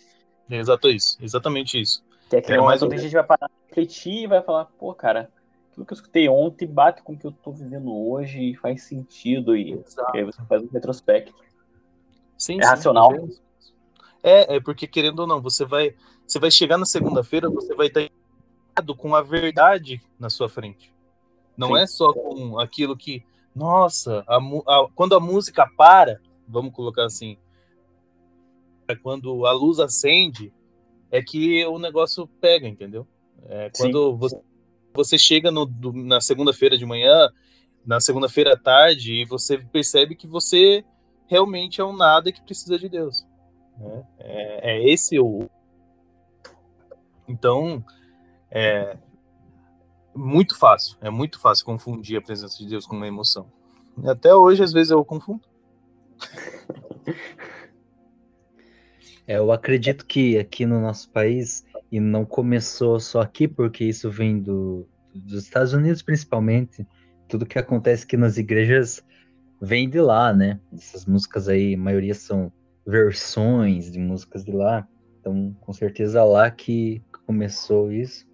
[0.50, 2.04] Exato isso, exatamente isso.
[2.30, 4.94] Que é aquele é momento onde a gente vai parar, refletir e vai falar, pô,
[4.94, 5.30] cara,
[5.70, 8.84] aquilo que eu escutei ontem bate com o que eu tô vivendo hoje e faz
[8.84, 9.56] sentido.
[9.56, 11.34] E, e aí você faz um retrospecto.
[12.38, 13.12] Sim, é sim, racional.
[14.24, 15.96] É, é porque querendo ou não, você vai,
[16.28, 18.02] você vai chegar na segunda-feira, você vai estar
[18.98, 20.94] com a verdade na sua frente.
[21.58, 21.78] Não Sim.
[21.78, 23.24] é só com aquilo que,
[23.56, 27.38] nossa, a, a, quando a música para, vamos colocar assim,
[28.88, 30.54] é quando a luz acende,
[31.12, 33.08] é que o negócio pega, entendeu?
[33.46, 34.40] É quando você,
[34.94, 37.30] você, chega no, do, na segunda-feira de manhã,
[37.86, 40.86] na segunda-feira à tarde, e você percebe que você
[41.28, 43.26] realmente é um nada que precisa de Deus.
[43.78, 44.04] Né?
[44.20, 45.50] É, é esse o.
[47.28, 47.84] Então,
[48.52, 48.98] é
[50.14, 53.52] muito fácil, é muito fácil confundir a presença de Deus com uma emoção.
[54.06, 55.42] Até hoje, às vezes, eu confundo.
[59.28, 64.10] É, eu acredito que aqui no nosso país, e não começou só aqui, porque isso
[64.10, 66.86] vem do, dos Estados Unidos principalmente,
[67.28, 69.02] tudo que acontece aqui nas igrejas
[69.62, 70.60] vem de lá, né?
[70.74, 72.52] Essas músicas aí, a maioria são
[72.86, 74.88] versões de músicas de lá.
[75.20, 78.26] Então, com certeza lá que começou isso.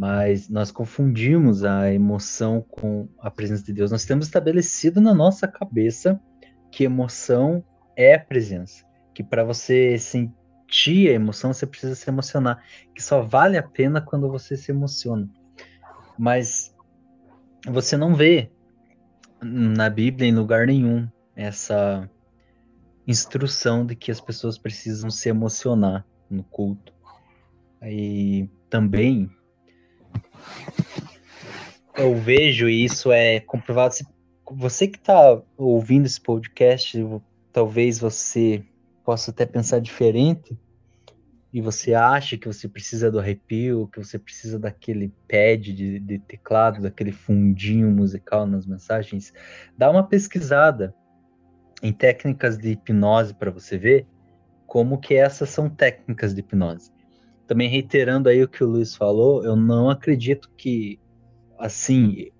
[0.00, 3.90] Mas nós confundimos a emoção com a presença de Deus.
[3.90, 6.18] Nós temos estabelecido na nossa cabeça
[6.72, 7.62] que emoção
[7.94, 8.82] é presença.
[9.12, 12.64] Que para você sentir a emoção, você precisa se emocionar.
[12.94, 15.28] Que só vale a pena quando você se emociona.
[16.18, 16.74] Mas
[17.66, 18.50] você não vê
[19.42, 22.08] na Bíblia em lugar nenhum essa
[23.06, 26.90] instrução de que as pessoas precisam se emocionar no culto.
[27.82, 29.30] E também
[31.96, 33.94] eu vejo e isso é comprovado.
[34.52, 36.98] Você que está ouvindo esse podcast,
[37.52, 38.64] talvez você
[39.04, 40.58] possa até pensar diferente
[41.52, 46.18] e você acha que você precisa do arrepio, que você precisa daquele pad de, de
[46.20, 49.32] teclado, daquele fundinho musical nas mensagens,
[49.76, 50.94] dá uma pesquisada
[51.82, 54.06] em técnicas de hipnose para você ver
[54.66, 56.92] como que essas são técnicas de hipnose.
[57.50, 61.00] Também reiterando aí o que o Luiz falou, eu não acredito que
[61.58, 62.30] assim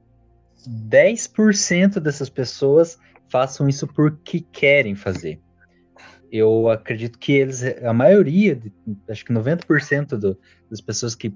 [0.64, 2.96] 10% dessas pessoas
[3.28, 5.40] façam isso porque querem fazer.
[6.30, 8.62] Eu acredito que eles, a maioria,
[9.08, 10.38] acho que 90% do,
[10.70, 11.34] das pessoas que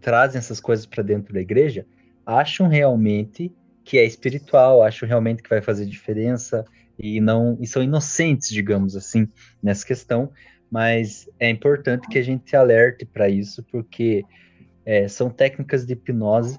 [0.00, 1.84] trazem essas coisas para dentro da igreja
[2.24, 3.52] acham realmente
[3.82, 6.64] que é espiritual, acham realmente que vai fazer diferença,
[6.96, 9.28] e não e são inocentes, digamos assim,
[9.60, 10.30] nessa questão,
[10.74, 14.24] mas é importante que a gente alerte para isso, porque
[14.84, 16.58] é, são técnicas de hipnose,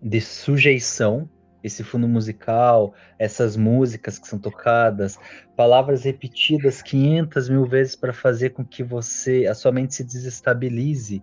[0.00, 1.28] de sujeição,
[1.60, 5.18] esse fundo musical, essas músicas que são tocadas,
[5.56, 11.20] palavras repetidas 500 mil vezes para fazer com que você, a sua mente se desestabilize.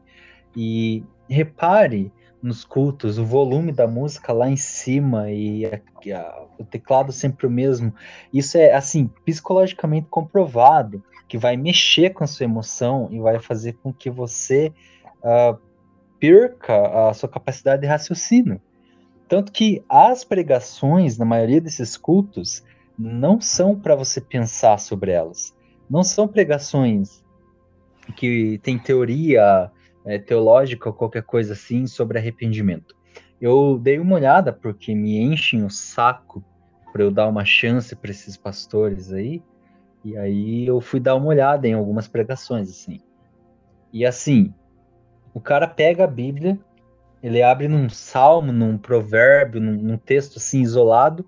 [0.53, 5.79] E repare nos cultos, o volume da música lá em cima e a,
[6.17, 7.93] a, o teclado sempre o mesmo.
[8.33, 13.73] Isso é, assim, psicologicamente comprovado que vai mexer com a sua emoção e vai fazer
[13.73, 14.73] com que você
[15.23, 15.57] uh,
[16.19, 18.59] perca a sua capacidade de raciocínio.
[19.27, 22.63] Tanto que as pregações, na maioria desses cultos,
[22.97, 25.55] não são para você pensar sobre elas.
[25.89, 27.23] Não são pregações
[28.15, 29.71] que tem teoria
[30.05, 32.95] é, teológica ou qualquer coisa assim sobre arrependimento.
[33.39, 36.43] Eu dei uma olhada porque me enchem o saco
[36.91, 39.41] para eu dar uma chance para esses pastores aí,
[40.03, 42.99] e aí eu fui dar uma olhada em algumas pregações assim.
[43.93, 44.53] E assim,
[45.33, 46.59] o cara pega a Bíblia,
[47.23, 51.25] ele abre num salmo, num provérbio, num, num texto assim isolado,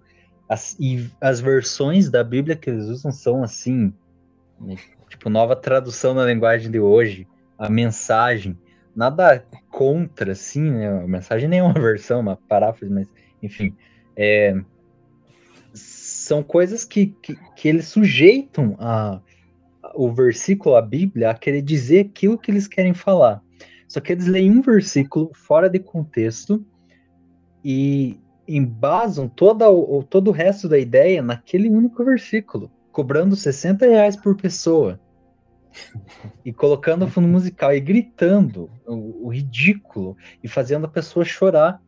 [0.49, 3.93] as, e as versões da Bíblia que eles usam são assim,
[5.09, 8.57] tipo nova tradução na linguagem de hoje, a mensagem
[8.95, 10.89] nada contra, assim, né?
[10.89, 13.07] A mensagem nem uma versão, uma paráfrase, mas,
[13.41, 13.75] enfim.
[14.15, 14.55] É,
[15.73, 19.19] são coisas que, que, que, eles sujeitam a,
[19.95, 23.41] o versículo, a Bíblia, a querer dizer aquilo que eles querem falar.
[23.87, 26.65] Só que eles leem um versículo fora de contexto
[27.63, 34.15] e embasam toda o, todo o resto da ideia naquele único versículo, cobrando 60 reais
[34.15, 34.99] por pessoa
[36.43, 41.81] e colocando fundo musical e gritando o, o, ridículo e fazendo a pessoa chorar,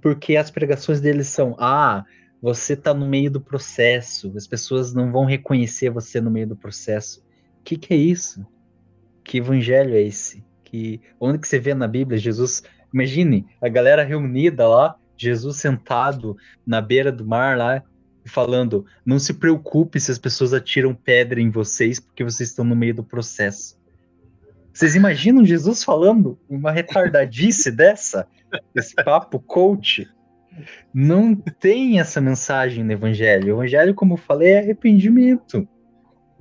[0.00, 2.04] porque as pregações deles são: ah,
[2.40, 6.56] você está no meio do processo, as pessoas não vão reconhecer você no meio do
[6.56, 7.20] processo.
[7.60, 8.46] O que, que é isso?
[9.24, 10.44] Que evangelho é esse?
[10.64, 12.62] Que onde que você vê na Bíblia Jesus?
[12.92, 16.36] Imagine a galera reunida lá, Jesus sentado
[16.66, 17.82] na beira do mar lá,
[18.28, 22.76] falando: não se preocupe se as pessoas atiram pedra em vocês, porque vocês estão no
[22.76, 23.78] meio do processo.
[24.72, 28.28] Vocês imaginam Jesus falando uma retardadice dessa?
[28.74, 30.08] Esse papo coach?
[30.92, 33.48] Não tem essa mensagem no evangelho.
[33.48, 35.66] O evangelho, como eu falei, é arrependimento.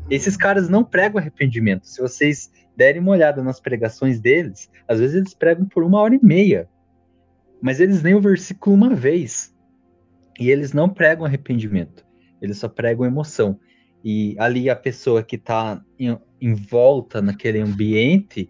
[0.10, 1.88] Esses caras não pregam arrependimento.
[1.88, 6.16] Se vocês derem uma olhada nas pregações deles, às vezes eles pregam por uma hora
[6.16, 6.70] e meia.
[7.62, 9.54] Mas eles leem o versículo uma vez.
[10.40, 12.06] E eles não pregam arrependimento,
[12.42, 13.60] eles só pregam emoção.
[14.04, 18.50] E ali a pessoa que está em, em, volta naquele ambiente,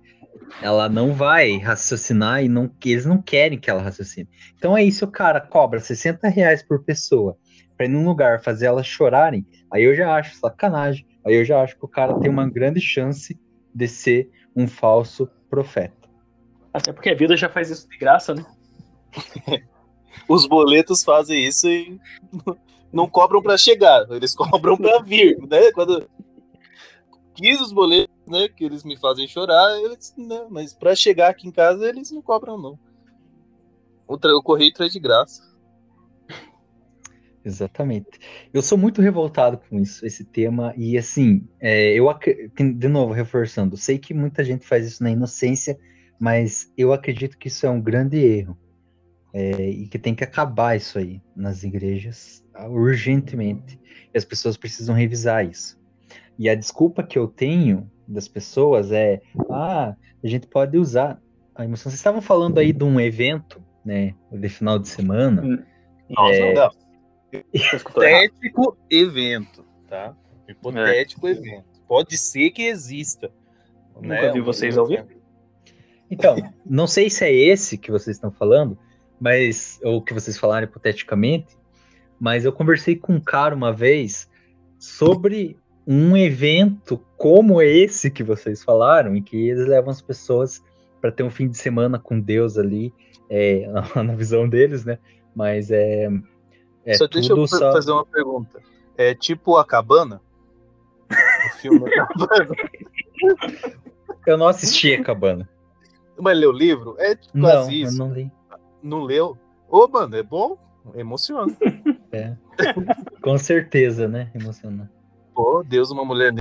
[0.62, 4.30] ela não vai raciocinar e não, eles não querem que ela raciocine.
[4.58, 7.38] Então é isso, o cara cobra 60 reais por pessoa
[7.78, 9.46] para ir num lugar fazer elas chorarem.
[9.72, 11.06] Aí eu já acho sacanagem.
[11.26, 13.40] Aí eu já acho que o cara tem uma grande chance
[13.74, 15.96] de ser um falso profeta.
[16.74, 18.46] Até porque a vida já faz isso de graça, né?
[20.28, 22.00] os boletos fazem isso e
[22.92, 25.72] não cobram para chegar, eles cobram para vir, né?
[25.72, 26.08] Quando
[27.38, 31.48] quis os boletos, né, que eles me fazem chorar, eles, né, mas para chegar aqui
[31.48, 32.80] em casa eles não cobram não.
[34.08, 35.44] O, o correio traz de graça.
[37.46, 38.20] Exatamente.
[38.52, 42.08] Eu sou muito revoltado com isso, esse tema, e assim, é, eu
[42.58, 45.78] de novo reforçando, sei que muita gente faz isso na inocência,
[46.20, 48.58] mas eu acredito que isso é um grande erro.
[49.40, 53.80] É, e que tem que acabar isso aí nas igrejas urgentemente.
[54.12, 55.80] E as pessoas precisam revisar isso.
[56.40, 61.22] E a desculpa que eu tenho das pessoas é: ah, a gente pode usar
[61.54, 61.84] a emoção.
[61.84, 65.44] Vocês estavam falando aí de um evento, né, de final de semana.
[65.44, 65.64] Hum.
[66.10, 66.54] Nossa, é...
[66.56, 66.72] não.
[67.54, 70.16] Hipotético evento, tá?
[70.50, 71.32] Hipotético é.
[71.32, 71.80] evento.
[71.88, 73.32] Pode ser que exista.
[73.94, 74.32] Nunca né?
[74.32, 75.10] vi vocês ao vivo.
[76.10, 78.80] Então, não sei se é esse que vocês estão falando,
[79.20, 81.58] mas ou que vocês falaram hipoteticamente,
[82.20, 84.30] mas eu conversei com um cara uma vez
[84.80, 90.62] sobre um evento como esse que vocês falaram, em que eles levam as pessoas
[91.00, 92.94] para ter um fim de semana com Deus ali,
[93.30, 95.00] é, na visão deles, né?
[95.36, 96.10] Mas é.
[96.86, 97.72] é só deixa eu só...
[97.72, 98.60] fazer uma pergunta.
[98.98, 100.22] É tipo a cabana?
[101.10, 102.56] o filme da cabana.
[104.26, 105.48] Eu não assisti a cabana.
[106.20, 106.96] Mas leu o livro?
[106.98, 107.94] É tipo não, isso.
[107.94, 108.32] Eu não li.
[108.82, 109.38] Não leu?
[109.70, 110.58] Ô, mano, é bom?
[110.96, 111.56] Emociona.
[112.12, 112.36] É.
[113.22, 114.32] Com certeza, né?
[114.34, 114.92] Emociona.
[115.34, 116.34] Pô, Deus, uma mulher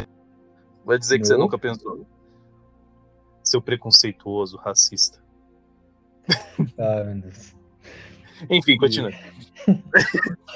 [0.84, 2.06] Vai dizer que você nunca pensou.
[3.42, 5.20] Seu preconceituoso, racista.
[6.78, 7.54] Ah, meu Deus.
[8.50, 9.10] Enfim, continua.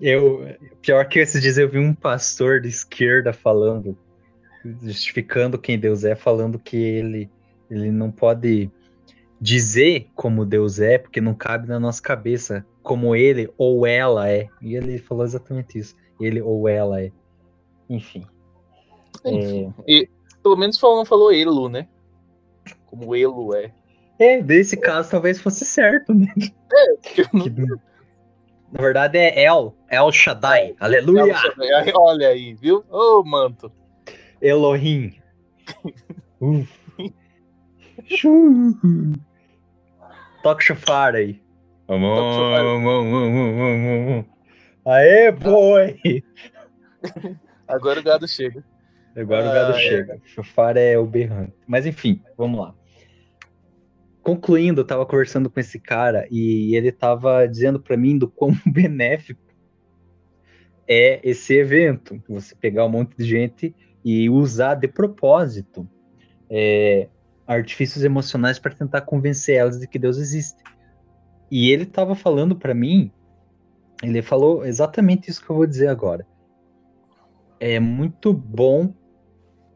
[0.00, 3.96] Eu, pior que esses dias eu vi um pastor de esquerda falando,
[4.82, 7.30] justificando quem Deus é, falando que ele,
[7.70, 8.70] ele não pode
[9.40, 14.48] dizer como Deus é, porque não cabe na nossa cabeça como ele ou ela é.
[14.60, 15.96] E ele falou exatamente isso.
[16.20, 17.10] Ele ou ela é.
[17.88, 18.26] Enfim.
[19.24, 19.70] É...
[19.86, 20.08] E,
[20.42, 21.88] pelo menos falou, falou Elo, né?
[22.86, 23.72] Como Elo é.
[24.18, 26.32] É, nesse caso talvez fosse certo, né?
[26.72, 27.22] É, que...
[28.72, 30.70] Na verdade é El, El Shaddai.
[30.70, 31.32] É, Aleluia!
[31.32, 31.92] El Shaddai.
[31.96, 32.84] Olha aí, viu?
[32.90, 33.72] Ô, oh, manto.
[34.40, 35.14] Elohim.
[40.42, 41.40] Toca o chofar aí.
[44.86, 46.22] Aê, boi!
[47.66, 48.64] Agora o gado chega.
[49.16, 49.80] Agora ah, o gado é.
[49.80, 50.20] chega.
[50.24, 51.54] Chofar é o berrante.
[51.66, 52.74] Mas enfim, vamos lá.
[54.22, 58.52] Concluindo, eu tava conversando com esse cara e ele tava dizendo para mim do quão
[58.66, 59.40] benéfico
[60.88, 62.22] é esse evento.
[62.28, 63.74] Você pegar um monte de gente
[64.04, 65.88] e usar de propósito
[66.50, 67.08] é,
[67.46, 70.62] artifícios emocionais para tentar convencer elas de que Deus existe.
[71.50, 73.10] E ele estava falando para mim,
[74.02, 76.26] ele falou exatamente isso que eu vou dizer agora.
[77.60, 78.92] É muito bom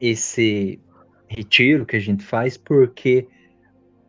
[0.00, 0.80] esse
[1.28, 3.28] retiro que a gente faz porque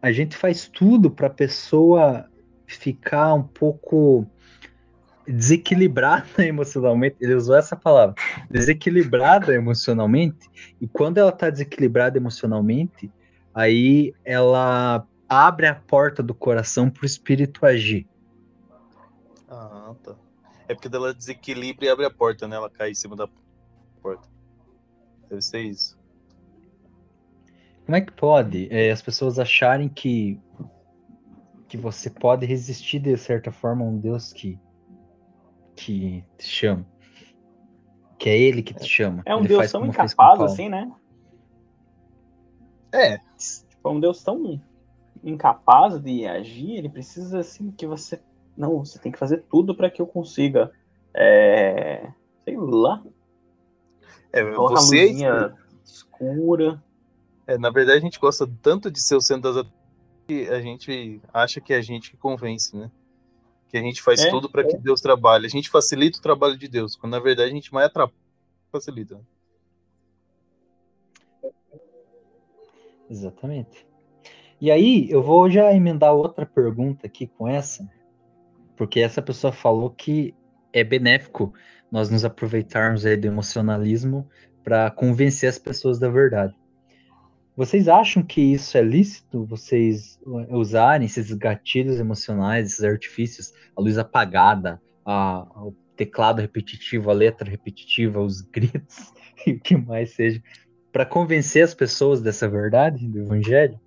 [0.02, 2.30] a gente faz tudo para a pessoa
[2.66, 4.26] ficar um pouco
[5.28, 7.18] desequilibrada emocionalmente.
[7.20, 8.16] Ele usou essa palavra,
[8.50, 10.50] desequilibrada emocionalmente.
[10.80, 13.12] E quando ela está desequilibrada emocionalmente,
[13.54, 18.08] aí ela abre a porta do coração para o espírito agir.
[19.48, 20.16] Ah, tá.
[20.68, 22.56] É porque ela desequilibra e abre a porta, né?
[22.56, 23.28] Ela cai em cima da
[24.02, 24.28] porta.
[25.28, 25.98] Deve ser isso.
[27.86, 30.40] Como é que pode é, as pessoas acharem que
[31.68, 34.60] que você pode resistir de certa forma a um Deus que
[35.76, 36.86] que te chama?
[38.18, 39.24] Que é ele que te chama.
[39.26, 40.92] É um ele Deus tão incapaz assim, né?
[42.92, 43.18] É.
[43.38, 44.62] Tipo, é um Deus tão
[45.24, 48.22] incapaz de agir, ele precisa assim que você.
[48.58, 50.72] Não, você tem que fazer tudo para que eu consiga.
[51.14, 52.12] É,
[52.44, 53.04] sei lá.
[54.32, 55.06] É, você.
[55.08, 56.84] luzinha escura.
[57.48, 59.66] É, na verdade, a gente gosta tanto de ser o centro das
[60.28, 62.92] que a gente acha que é a gente que convence, né?
[63.68, 64.66] Que a gente faz é, tudo para é.
[64.66, 65.48] que Deus trabalhe.
[65.48, 68.30] A gente facilita o trabalho de Deus, quando na verdade a gente mais atrapalha
[68.72, 69.20] facilita.
[73.10, 73.88] Exatamente.
[74.62, 77.90] E aí, eu vou já emendar outra pergunta aqui com essa,
[78.76, 80.36] porque essa pessoa falou que
[80.74, 81.54] é benéfico
[81.92, 84.28] nós nos aproveitarmos aí do emocionalismo
[84.64, 86.54] para convencer as pessoas da verdade.
[87.56, 89.44] Vocês acham que isso é lícito?
[89.46, 97.14] Vocês usarem esses gatilhos emocionais, esses artifícios, a luz apagada, a, o teclado repetitivo, a
[97.14, 99.12] letra repetitiva, os gritos
[99.46, 100.42] e o que mais seja,
[100.92, 103.80] para convencer as pessoas dessa verdade do evangelho?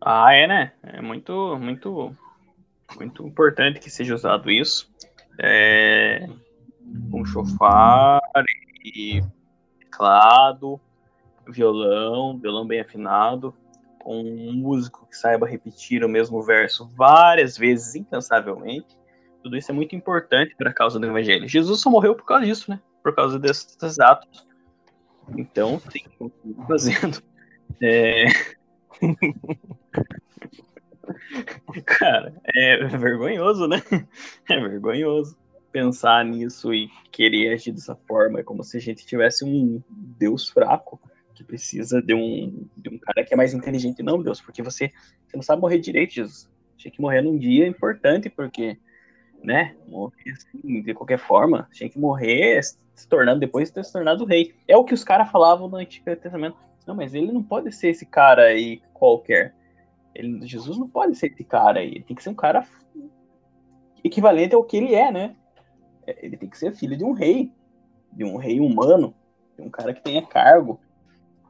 [0.00, 0.72] Ah, é, né?
[0.82, 2.16] É muito, muito,
[2.96, 4.90] muito importante que seja usado isso.
[5.38, 6.28] é,
[7.10, 8.20] com chofar
[8.84, 9.22] e
[9.78, 10.80] teclado,
[11.48, 13.54] violão, violão bem afinado,
[13.98, 18.98] com um músico que saiba repetir o mesmo verso várias vezes incansavelmente.
[19.42, 21.48] Tudo isso é muito importante para a causa do evangelho.
[21.48, 22.80] Jesus só morreu por causa disso, né?
[23.02, 24.46] Por causa desses atos.
[25.36, 27.22] Então, tem que continuar fazendo.
[27.80, 28.24] É...
[31.86, 33.82] Cara, é vergonhoso, né?
[34.48, 35.36] É vergonhoso
[35.72, 38.40] pensar nisso e querer agir dessa forma.
[38.40, 41.00] É como se a gente tivesse um Deus fraco
[41.34, 44.02] que precisa de um, de um cara que é mais inteligente.
[44.02, 44.92] Não, Deus, porque você,
[45.26, 46.48] você não sabe morrer direito, Jesus.
[46.76, 48.78] Tinha que morrer num dia importante, porque,
[49.42, 53.92] né, morrer assim, de qualquer forma, tinha que morrer se tornando, depois de ter se
[53.92, 54.54] tornado rei.
[54.68, 56.56] É o que os caras falavam no Antigo Testamento.
[56.86, 59.54] Não, mas ele não pode ser esse cara aí qualquer.
[60.14, 61.88] Ele, Jesus não pode ser esse cara aí.
[61.88, 62.66] Ele tem que ser um cara
[64.04, 65.36] equivalente ao que ele é, né?
[66.06, 67.52] É, ele tem que ser filho de um rei,
[68.12, 69.14] de um rei humano,
[69.56, 70.80] de um cara que tenha cargo.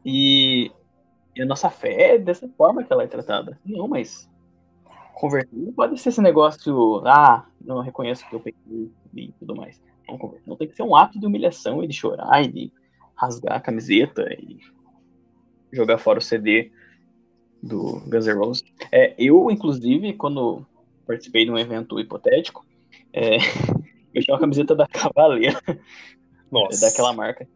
[0.04, 0.70] E,
[1.34, 3.58] e a nossa fé é dessa forma que ela é tratada.
[3.64, 4.30] Não, mas
[5.22, 9.80] converter não pode ser esse negócio, ah, não reconheço que eu peguei e tudo mais.
[10.08, 12.72] Não, não tem que ser um ato de humilhação e de chorar e de
[13.14, 14.58] rasgar a camiseta e
[15.72, 16.72] jogar fora o CD
[17.62, 18.64] do Guns N' Roses.
[18.90, 20.66] É, eu, inclusive, quando
[21.06, 22.66] participei de um evento hipotético,
[23.12, 23.36] é,
[24.12, 25.62] eu tinha uma camiseta da Cavaleira,
[26.50, 26.84] Nossa.
[26.84, 27.46] daquela marca.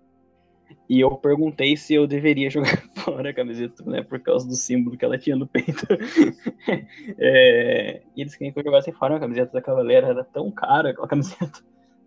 [0.89, 4.03] E eu perguntei se eu deveria jogar fora a camiseta, né?
[4.03, 5.87] Por causa do símbolo que ela tinha no peito.
[7.19, 10.91] é, e eles queriam que eu jogasse fora a camiseta da Cavaleira, era tão cara
[10.91, 11.61] aquela camiseta.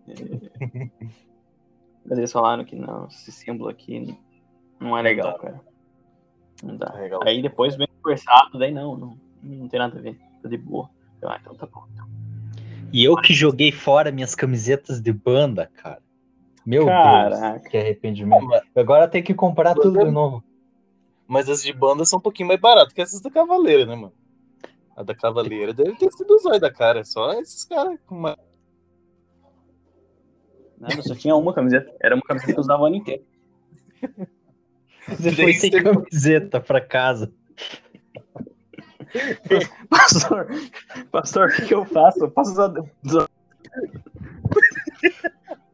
[0.08, 0.88] É,
[2.06, 4.16] mas eles falaram que não, esse símbolo aqui
[4.78, 5.60] não é legal, cara.
[6.62, 6.94] Não dá.
[6.96, 10.18] É Aí depois vem conversado, daí não, não, não tem nada a ver.
[10.42, 10.90] Tá de boa.
[11.22, 11.84] Ah, então tá bom.
[11.92, 12.08] Então.
[12.92, 16.02] E eu que joguei fora minhas camisetas de banda, cara.
[16.70, 17.50] Meu Caraca.
[17.54, 18.46] Deus, que arrependimento.
[18.76, 20.40] Agora tem que comprar tudo de novo.
[21.26, 24.12] Mas as de banda são um pouquinho mais baratas que essas da Cavaleira, né, mano?
[24.96, 27.04] A da Cavaleira deve ter sido o zóio da cara.
[27.04, 28.38] Só esses caras com uma.
[30.78, 31.92] Não, eu só tinha uma camiseta.
[32.00, 33.24] Era uma camiseta que eu usava o ano inteiro.
[35.08, 37.32] Você foi sem camiseta pra casa.
[39.90, 40.46] pastor,
[41.10, 42.20] pastor, o que eu faço?
[42.20, 42.54] Eu passo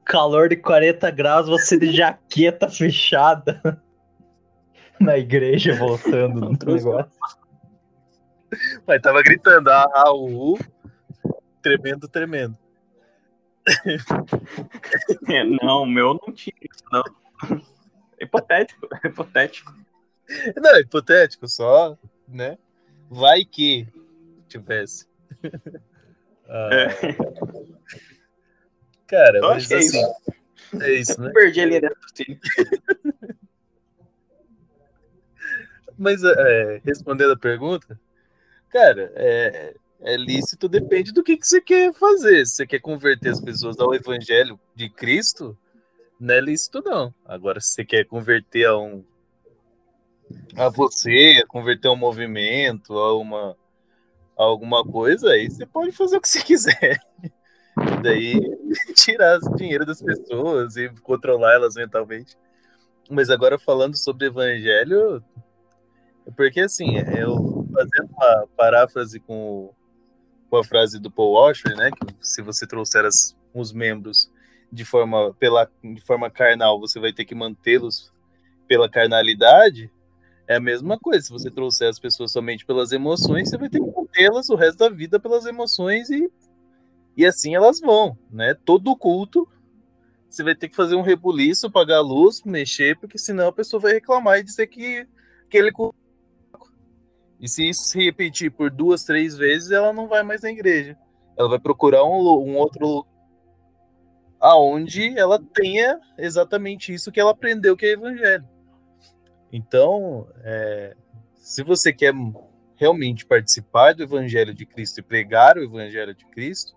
[0.06, 3.60] Calor de 40 graus, você de jaqueta fechada
[5.00, 7.10] na igreja voltando no negócio.
[8.86, 10.58] Mas tava gritando, ah, Raul,
[11.60, 12.56] tremendo, tremendo.
[15.28, 17.02] É, não, o meu não tinha isso, não.
[18.20, 19.74] Hipotético, hipotético.
[20.56, 21.98] Não, hipotético, só,
[22.28, 22.56] né?
[23.10, 23.88] Vai que
[24.48, 25.08] tivesse.
[26.48, 28.15] ah, é.
[29.06, 29.98] Cara, Eu mas assim.
[29.98, 31.30] É isso, é isso né?
[31.32, 32.40] perdi a linha de raciocínio.
[35.96, 37.98] mas, é, respondendo a pergunta,
[38.70, 42.44] cara, é, é lícito, depende do que, que você quer fazer.
[42.46, 45.56] Se você quer converter as pessoas ao evangelho de Cristo,
[46.18, 47.14] não é lícito, não.
[47.24, 49.04] Agora, se você quer converter a um
[50.56, 53.56] a você, a converter um movimento, a uma
[54.38, 57.00] a alguma coisa, aí você pode fazer o que você quiser.
[58.14, 58.40] E
[58.94, 62.36] tirar dinheiro das pessoas e controlar elas mentalmente.
[63.10, 65.22] Mas agora falando sobre evangelho,
[66.36, 69.70] porque assim, eu fazendo uma paráfrase com,
[70.50, 74.30] com a frase do Paul Washer, né, que se você trouxer as, os membros
[74.72, 78.12] de forma pela de forma carnal, você vai ter que mantê-los
[78.66, 79.90] pela carnalidade.
[80.48, 81.24] É a mesma coisa.
[81.24, 84.78] Se você trouxer as pessoas somente pelas emoções, você vai ter que mantê-las o resto
[84.78, 86.30] da vida pelas emoções e,
[87.16, 88.54] e assim elas vão, né?
[88.64, 89.48] Todo culto
[90.28, 93.80] você vai ter que fazer um rebuliço, pagar a luz, mexer, porque senão a pessoa
[93.80, 95.06] vai reclamar e dizer que
[95.46, 95.96] aquele culto.
[97.40, 100.96] E se isso se repetir por duas, três vezes, ela não vai mais na igreja.
[101.38, 103.06] Ela vai procurar um, um outro
[104.38, 108.46] aonde ela tenha exatamente isso que ela aprendeu que é evangelho.
[109.52, 110.94] Então, é,
[111.34, 112.12] se você quer
[112.74, 116.75] realmente participar do Evangelho de Cristo e pregar o Evangelho de Cristo,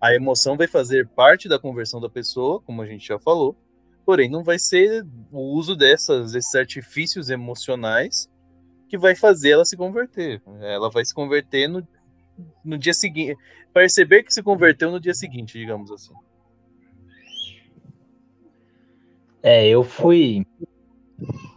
[0.00, 3.56] a emoção vai fazer parte da conversão da pessoa, como a gente já falou,
[4.04, 8.30] porém não vai ser o uso dessas, desses artifícios emocionais
[8.88, 10.42] que vai fazer ela se converter.
[10.60, 11.86] Ela vai se converter no,
[12.64, 13.36] no dia seguinte,
[13.72, 16.14] perceber que se converteu no dia seguinte, digamos assim.
[19.42, 20.44] É, eu fui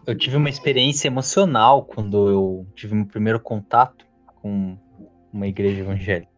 [0.05, 4.07] eu tive uma experiência emocional quando eu tive meu primeiro contato
[4.41, 4.77] com
[5.31, 6.31] uma igreja evangélica.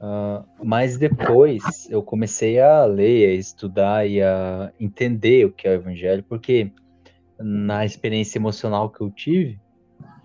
[0.00, 5.72] Uh, mas depois eu comecei a ler, a estudar e a entender o que é
[5.72, 6.70] o evangelho, porque
[7.38, 9.60] na experiência emocional que eu tive,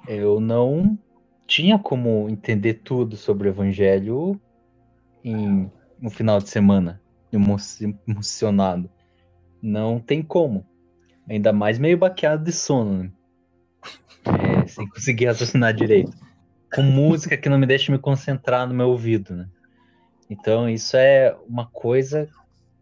[0.08, 0.98] eu não
[1.48, 4.40] tinha como entender tudo sobre o evangelho
[5.24, 5.72] em
[6.02, 7.02] um final de semana,
[8.08, 8.90] emocionado.
[9.62, 10.66] Não tem como.
[11.28, 13.12] Ainda mais meio baqueado de sono, né?
[14.26, 16.12] é, sem conseguir raciocinar direito.
[16.74, 19.48] Com música que não me deixa me concentrar no meu ouvido, né?
[20.30, 22.30] Então, isso é uma coisa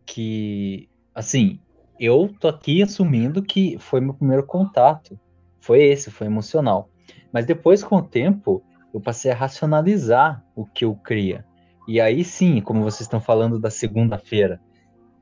[0.06, 1.60] que, assim,
[2.00, 5.20] eu tô aqui assumindo que foi meu primeiro contato.
[5.60, 6.90] Foi esse, foi emocional.
[7.32, 8.64] Mas depois, com o tempo,
[8.94, 11.46] eu passei a racionalizar o que eu cria.
[11.88, 14.62] E aí sim, como vocês estão falando da segunda-feira,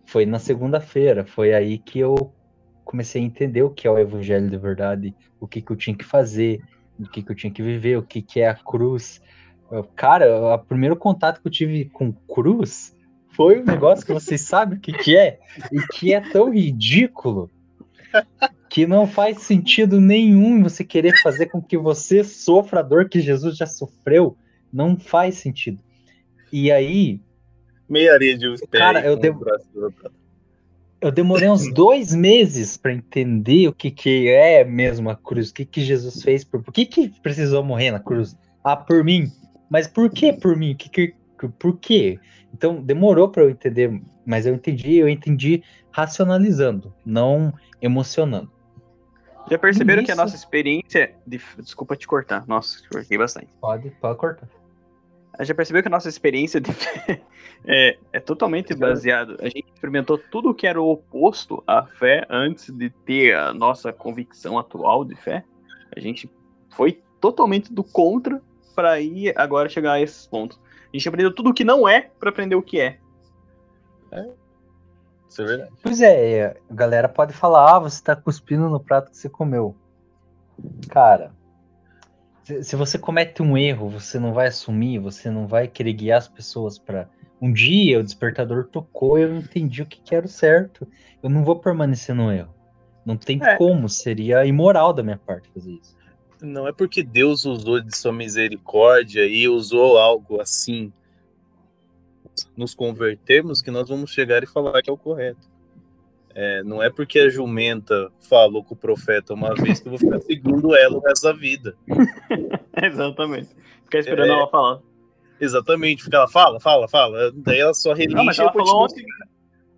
[0.06, 2.34] foi na segunda-feira, foi aí que eu
[2.84, 5.96] comecei a entender o que é o evangelho de verdade, o que, que eu tinha
[5.96, 6.62] que fazer,
[7.00, 9.22] o que, que eu tinha que viver, o que, que é a cruz,
[9.96, 12.96] Cara, o primeiro contato que eu tive com cruz
[13.36, 15.40] foi um negócio que vocês sabem o que, que é
[15.72, 17.50] e que é tão ridículo
[18.70, 23.22] que não faz sentido nenhum você querer fazer com que você sofra a dor que
[23.22, 24.38] Jesus já sofreu.
[24.72, 25.80] Não faz sentido.
[26.52, 27.20] E aí.
[27.88, 29.34] Meia areia de Cara, eu, de...
[31.02, 35.54] eu demorei uns dois meses para entender o que, que é mesmo a cruz, o
[35.54, 38.36] que, que Jesus fez, por, por que, que precisou morrer na cruz?
[38.64, 39.32] Ah, por mim.
[39.70, 40.76] Mas por que por mim?
[40.76, 41.16] Que, que,
[41.60, 42.20] por quê?
[42.54, 48.52] Então demorou para eu entender, mas eu entendi, eu entendi racionalizando, não emocionando.
[49.50, 51.16] Já perceberam que a nossa experiência.
[51.26, 51.42] De...
[51.58, 52.46] Desculpa te cortar.
[52.48, 53.48] Nossa, te cortei bastante.
[53.60, 54.48] Pode, pode cortar.
[55.42, 57.22] Já percebeu que a nossa experiência de fé
[57.66, 59.38] é, é totalmente baseado.
[59.40, 63.94] A gente experimentou tudo que era o oposto à fé antes de ter a nossa
[63.94, 65.44] convicção atual de fé.
[65.96, 66.30] A gente
[66.70, 68.42] foi totalmente do contra
[68.80, 70.58] para ir agora chegar a esses pontos.
[70.94, 72.98] A gente aprendeu tudo o que não é para aprender o que é.
[74.10, 74.30] É.
[75.28, 75.72] Isso é verdade.
[75.84, 79.76] Pois é, a galera pode falar, ah, você tá cuspindo no prato que você comeu.
[80.88, 81.34] Cara,
[82.62, 86.30] se você comete um erro, você não vai assumir, você não vai querer guiar as
[86.30, 87.10] pessoas para
[87.42, 90.88] um dia o despertador tocou, eu entendi o que, que era o certo.
[91.22, 92.56] Eu não vou permanecer no erro.
[93.06, 93.58] Não tem é.
[93.58, 95.99] como, seria imoral da minha parte fazer isso
[96.42, 100.92] não é porque Deus usou de sua misericórdia e usou algo assim
[102.56, 105.50] nos convertermos que nós vamos chegar e falar que é o correto.
[106.34, 110.00] É, não é porque a jumenta falou com o profeta uma vez que eu vou
[110.00, 111.76] ficar seguindo ela o resto da vida.
[112.82, 113.50] Exatamente.
[113.84, 114.80] Ficar esperando é, ela falar.
[115.42, 116.04] Exatamente.
[116.04, 117.32] Fica ela fala, fala, fala.
[117.34, 119.06] Daí ela só relige não, mas ela falou ontem.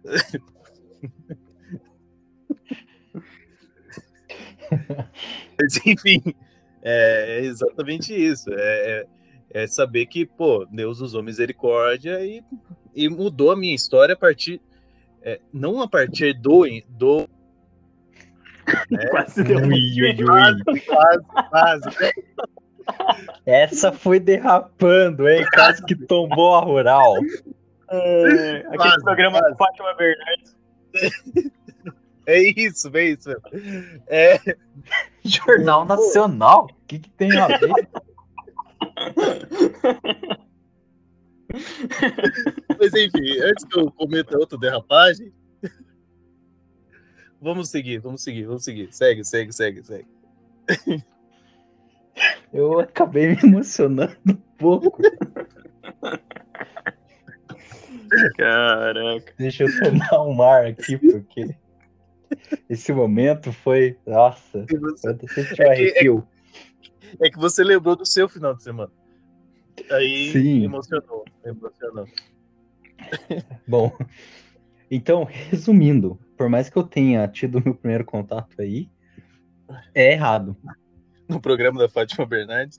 [5.59, 6.22] mas, enfim,
[6.82, 8.50] é, é exatamente isso.
[8.52, 8.56] É,
[9.54, 12.44] é, é, saber que, pô, Deus usou misericórdia e,
[12.96, 14.62] e mudou a minha história a partir.
[15.22, 16.66] É, não a partir do.
[16.90, 17.30] do
[18.90, 19.06] né?
[19.08, 20.82] quase deu ui, ui, ui.
[20.86, 22.12] Quase, quase, né?
[23.46, 25.46] Essa foi derrapando, hein?
[25.54, 27.16] Quase que tombou a rural.
[27.90, 29.58] É, aquele quase, programa quase.
[29.58, 30.56] Fátima Bernardes.
[32.26, 33.30] É isso, é isso.
[34.08, 34.40] É...
[35.24, 36.66] Jornal Nacional?
[36.66, 37.90] O que, que tem a ver?
[42.80, 45.34] Mas enfim, antes que eu cometa outra derrapagem,
[47.42, 48.94] vamos seguir, vamos seguir, vamos seguir.
[48.94, 50.08] Segue, segue, segue, segue.
[52.54, 55.02] Eu acabei me emocionando um pouco.
[58.38, 59.34] Caraca.
[59.38, 61.56] Deixa eu tomar um ar aqui, porque.
[62.70, 63.98] Esse momento foi.
[64.06, 65.08] Nossa, você...
[65.08, 68.92] eu é, que, é, é, que você lembrou do seu final de semana.
[69.90, 70.64] Aí Sim.
[70.64, 71.26] emocionou.
[71.44, 72.06] Emocionou.
[73.68, 73.92] Bom,
[74.90, 78.90] então, resumindo, por mais que eu tenha tido meu primeiro contato aí,
[79.94, 80.56] é errado.
[81.28, 82.78] No programa da Fátima Bernardes?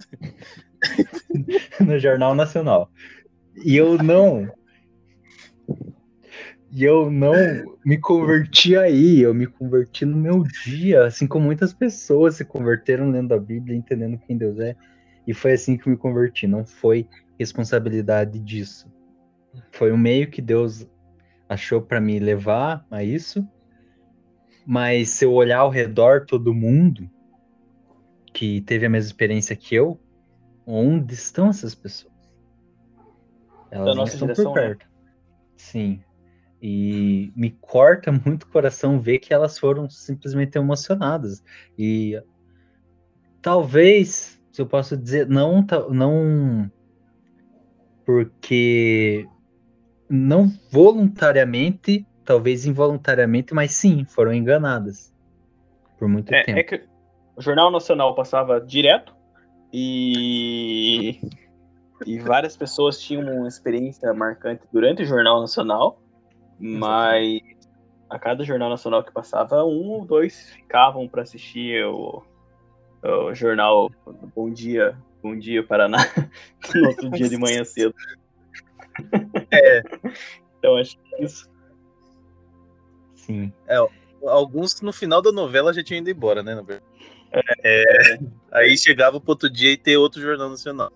[1.81, 2.91] no Jornal Nacional.
[3.65, 4.51] E eu não
[6.73, 7.35] e eu não
[7.85, 13.11] me converti aí, eu me converti no meu dia, assim como muitas pessoas se converteram
[13.11, 14.75] lendo a Bíblia, entendendo quem Deus é.
[15.27, 17.07] E foi assim que me converti, não foi
[17.39, 18.91] responsabilidade disso.
[19.71, 20.89] Foi o meio que Deus
[21.47, 23.47] achou para me levar a isso.
[24.67, 27.07] Mas se eu olhar ao redor todo mundo
[28.33, 30.01] que teve a mesma experiência que eu,
[30.67, 32.15] onde estão essas pessoas?
[33.71, 34.53] Elas não estão por né?
[34.55, 34.87] perto.
[34.87, 34.93] Né?
[35.57, 36.05] Sim,
[36.63, 41.43] e me corta muito o coração ver que elas foram simplesmente emocionadas.
[41.77, 42.23] E
[43.43, 46.71] talvez, se eu posso dizer, não, não
[48.07, 49.27] porque
[50.09, 55.13] não voluntariamente, talvez involuntariamente, mas sim, foram enganadas
[55.99, 56.59] por muito É, tempo.
[56.59, 56.85] é que
[57.37, 59.15] o Jornal Nacional passava direto
[59.73, 61.19] e,
[62.05, 66.02] e várias pessoas tinham uma experiência marcante durante o Jornal Nacional,
[66.63, 67.41] mas
[68.09, 72.23] a cada Jornal Nacional que passava, um ou dois ficavam para assistir o,
[73.03, 73.91] o jornal
[74.35, 75.99] Bom Dia, Bom Dia Paraná,
[76.75, 77.95] no outro dia de manhã cedo.
[79.51, 79.83] É.
[80.59, 81.51] Então acho que isso.
[83.15, 83.51] Sim.
[84.23, 86.55] Alguns no final da novela já tinham ido embora, né?
[86.55, 86.93] na verdade.
[87.65, 88.19] É,
[88.53, 90.93] aí chegava pro outro dia e ter outro Jornal Nacional.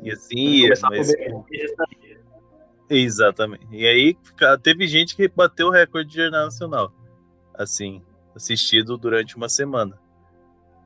[0.00, 1.12] E assim ia, mas...
[2.88, 3.66] Exatamente.
[3.70, 4.16] E aí
[4.62, 6.92] teve gente que bateu o recorde de Jornal Nacional.
[7.54, 8.02] Assim,
[8.34, 9.98] assistido durante uma semana.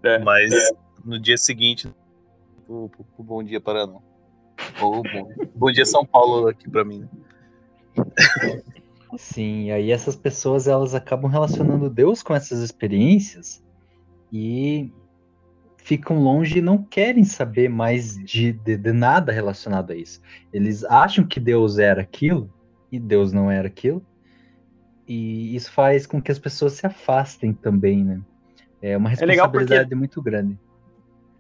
[0.03, 0.71] É, Mas é.
[1.05, 1.93] no dia seguinte,
[2.69, 3.99] o, o- o Bom Dia Paraná.
[4.81, 7.01] Ou bom, bom Dia São Paulo aqui pra mim.
[7.01, 8.63] né?
[9.19, 13.63] Sim, e aí essas pessoas elas acabam relacionando Deus com essas experiências
[14.33, 14.93] e
[15.83, 20.21] ficam longe e não querem saber mais de, de, de nada relacionado a isso.
[20.53, 22.53] Eles acham que Deus era aquilo
[22.93, 24.05] e Deus não era aquilo,
[25.07, 28.21] e isso faz com que as pessoas se afastem também, né?
[28.83, 30.59] É uma É legal porque- responsabilidade muito grande.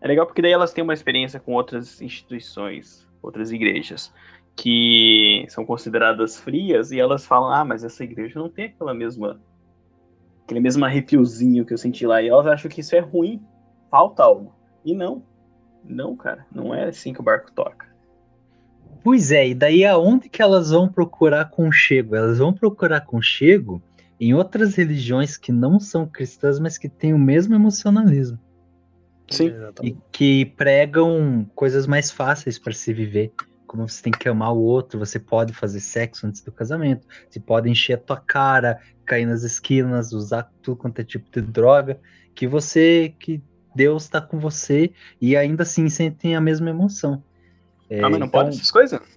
[0.00, 4.12] É legal porque daí elas têm uma experiência com outras instituições, outras igrejas,
[4.56, 9.40] que são consideradas frias, e elas falam, ah, mas essa igreja não tem aquela mesma.
[10.44, 12.20] aquele mesmo arrepiozinho que eu senti lá.
[12.22, 13.40] E elas acham que isso é ruim,
[13.90, 14.54] falta algo.
[14.84, 15.22] E não.
[15.84, 17.88] Não, cara, não é assim que o barco toca.
[19.02, 22.14] Pois é, e daí aonde que elas vão procurar conchego?
[22.14, 23.82] Elas vão procurar conchego
[24.20, 28.38] em outras religiões que não são cristãs, mas que têm o mesmo emocionalismo
[29.30, 29.52] Sim.
[29.82, 33.32] e que pregam coisas mais fáceis para se viver.
[33.66, 37.40] Como você tem que amar o outro, você pode fazer sexo antes do casamento, você
[37.40, 41.98] pode encher a tua cara, cair nas esquinas, usar tudo quanto é tipo de droga,
[42.34, 43.40] que você, que
[43.74, 47.22] Deus está com você e ainda assim sentem a mesma emoção.
[47.88, 49.00] É, ah, mas não então- pode essas coisas?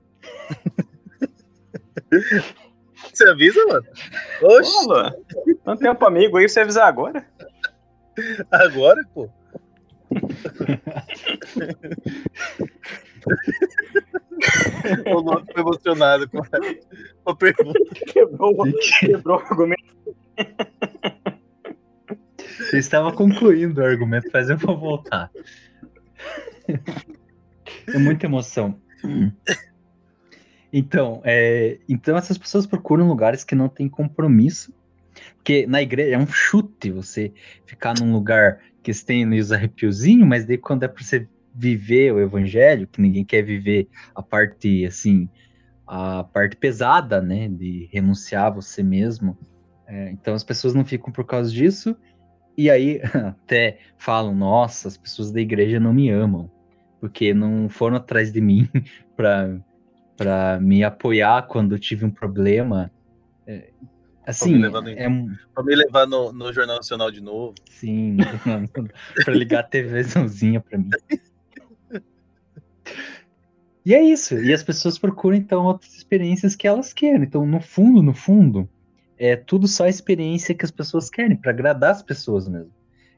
[3.11, 3.85] Você avisa, mano?
[4.41, 5.13] Oxe, Pô, Luan,
[5.65, 7.25] tanto tempo amigo aí, você avisar agora?
[8.51, 9.29] agora, pô.
[15.13, 16.47] o Luan ficou emocionado com a,
[17.23, 17.79] com a pergunta.
[18.07, 18.55] Quebrou,
[18.99, 19.83] quebrou o argumento.
[22.71, 25.29] Eu estava concluindo o argumento, mas eu vou voltar.
[27.87, 28.79] É muita emoção.
[30.71, 34.73] Então, é, então essas pessoas procuram lugares que não têm compromisso,
[35.35, 37.31] porque na igreja é um chute você
[37.65, 42.11] ficar num lugar que você tem os arrepiozinhos, mas daí quando é para você viver
[42.11, 45.29] o evangelho, que ninguém quer viver a parte assim,
[45.85, 49.37] a parte pesada, né, de renunciar a você mesmo.
[49.85, 51.95] É, então as pessoas não ficam por causa disso.
[52.57, 56.49] E aí até falam, nossa, as pessoas da igreja não me amam,
[56.99, 58.69] porque não foram atrás de mim
[59.15, 59.59] para
[60.15, 62.91] para me apoiar quando eu tive um problema.
[63.47, 63.71] É,
[64.25, 67.55] assim, me levar no- é me levar no, no Jornal Nacional de novo.
[67.69, 68.17] sim,
[69.25, 70.89] para ligar a TVzãozinha para mim.
[73.85, 74.35] E é isso.
[74.35, 77.23] E as pessoas procuram então outras experiências que elas querem.
[77.23, 78.69] Então, no fundo, no fundo,
[79.17, 82.71] é tudo só experiência que as pessoas querem, para agradar as pessoas mesmo.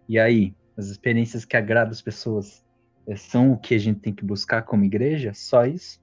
[0.07, 2.63] E aí, as experiências que agradam as pessoas
[3.07, 5.31] é, são o que a gente tem que buscar como igreja?
[5.33, 5.99] Só isso?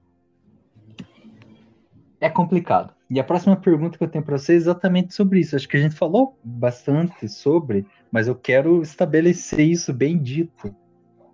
[2.19, 2.93] É complicado.
[3.09, 5.55] E a próxima pergunta que eu tenho para vocês é exatamente sobre isso.
[5.55, 10.73] Acho que a gente falou bastante sobre, mas eu quero estabelecer isso bem dito.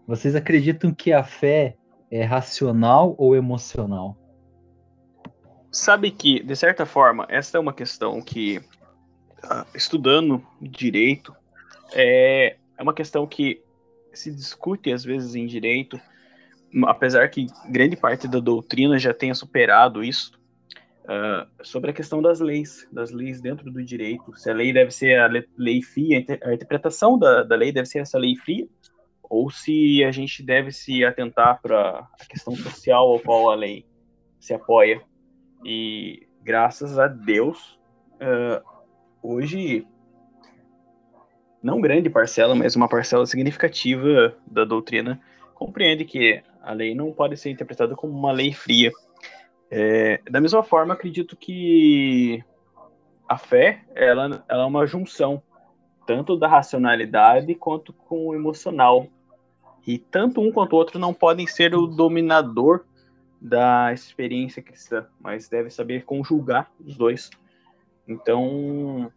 [0.05, 1.77] Vocês acreditam que a fé
[2.09, 4.17] é racional ou emocional?
[5.71, 8.59] Sabe que, de certa forma, essa é uma questão que,
[9.43, 11.35] ah, estudando direito,
[11.93, 13.61] é, é uma questão que
[14.13, 15.99] se discute às vezes em direito,
[16.87, 20.31] apesar que grande parte da doutrina já tenha superado isso,
[21.07, 24.35] ah, sobre a questão das leis, das leis dentro do direito.
[24.35, 27.87] Se a lei deve ser a le- lei fria, a interpretação da, da lei deve
[27.87, 28.67] ser essa lei fria,
[29.23, 33.85] ou se a gente deve se atentar para a questão social ao qual a lei
[34.39, 34.99] se apoia.
[35.63, 37.79] E graças a Deus,
[38.19, 38.61] ah,
[39.21, 39.87] hoje,
[41.61, 45.19] não grande parcela, mas uma parcela significativa da doutrina
[45.53, 48.91] compreende que a lei não pode ser interpretada como uma lei fria.
[49.71, 52.43] É, da mesma forma, acredito que
[53.27, 55.41] a fé ela, ela é uma junção
[56.07, 59.07] tanto da racionalidade quanto com o emocional.
[59.85, 62.85] E tanto um quanto o outro não podem ser o dominador
[63.41, 67.29] da experiência cristã, mas deve saber conjugar os dois.
[68.07, 69.11] Então,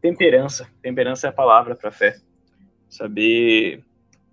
[0.00, 2.16] temperança, temperança é a palavra para fé.
[2.88, 3.82] Saber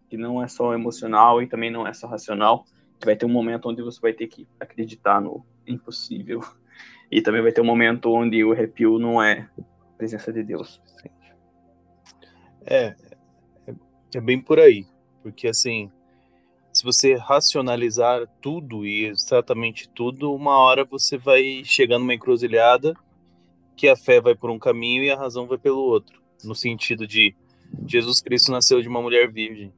[0.10, 2.66] que não é só emocional e também não é só racional.
[3.04, 6.42] Vai ter um momento onde você vai ter que acreditar no impossível.
[7.10, 9.50] E também vai ter um momento onde o arrepio não é
[9.98, 10.82] presença de Deus.
[12.66, 12.96] É,
[13.68, 13.76] é,
[14.16, 14.86] é bem por aí.
[15.24, 15.92] Porque assim,
[16.74, 22.96] se você racionalizar tudo e exatamente tudo, uma hora você vai chegar numa encruzilhada
[23.76, 26.22] que a fé vai por um caminho e a razão vai pelo outro.
[26.44, 27.36] No sentido de
[27.86, 29.74] Jesus Cristo nasceu de uma mulher virgem.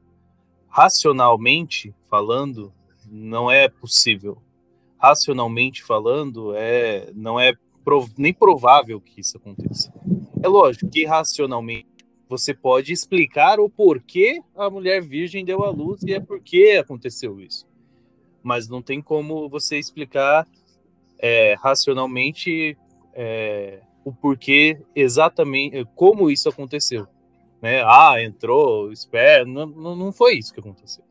[0.68, 2.72] Racionalmente falando,
[3.10, 4.42] não é possível.
[4.98, 9.94] Racionalmente falando, é não é prov, nem provável que isso aconteça.
[10.42, 11.88] É lógico que racionalmente
[12.34, 17.40] você pode explicar o porquê a mulher virgem deu à luz e é porque aconteceu
[17.40, 17.68] isso.
[18.42, 20.48] Mas não tem como você explicar
[21.20, 22.76] é, racionalmente
[23.14, 27.08] é, o porquê exatamente, como isso aconteceu.
[27.62, 27.84] Né?
[27.86, 29.46] Ah, entrou, espera.
[29.46, 31.04] Não, não foi isso que aconteceu.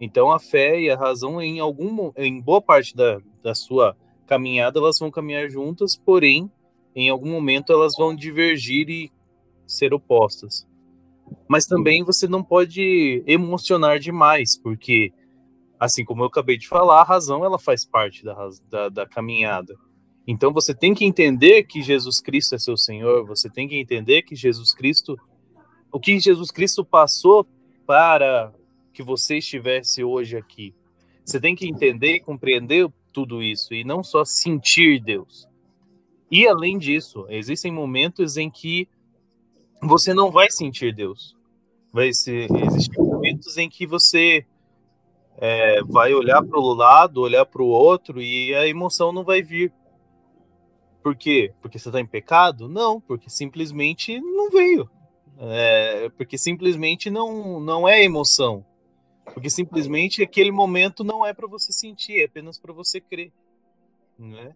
[0.00, 3.94] Então a fé e a razão, em algum, em boa parte da, da sua
[4.26, 6.50] caminhada, elas vão caminhar juntas, porém,
[6.94, 9.12] em algum momento elas vão divergir e
[9.66, 10.66] ser opostas.
[11.48, 15.12] Mas também você não pode emocionar demais, porque,
[15.78, 19.76] assim como eu acabei de falar, a razão ela faz parte da, da, da caminhada.
[20.26, 24.22] Então você tem que entender que Jesus Cristo é seu Senhor, você tem que entender
[24.22, 25.16] que Jesus Cristo,
[25.92, 27.46] o que Jesus Cristo passou
[27.86, 28.52] para
[28.92, 30.74] que você estivesse hoje aqui.
[31.24, 35.48] Você tem que entender e compreender tudo isso e não só sentir Deus.
[36.30, 38.88] E além disso, existem momentos em que
[39.82, 41.36] você não vai sentir Deus.
[41.92, 44.44] Vai existir momentos em que você
[45.38, 49.42] é, vai olhar para o lado, olhar para o outro e a emoção não vai
[49.42, 49.72] vir.
[51.02, 51.52] Por quê?
[51.60, 52.68] Porque você está em pecado?
[52.68, 54.90] Não, porque simplesmente não veio.
[55.38, 58.64] É, porque simplesmente não, não é emoção.
[59.32, 63.32] Porque simplesmente aquele momento não é para você sentir, é apenas para você crer.
[64.18, 64.54] Né?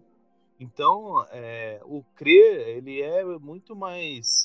[0.58, 4.39] Então, é, o crer, ele é muito mais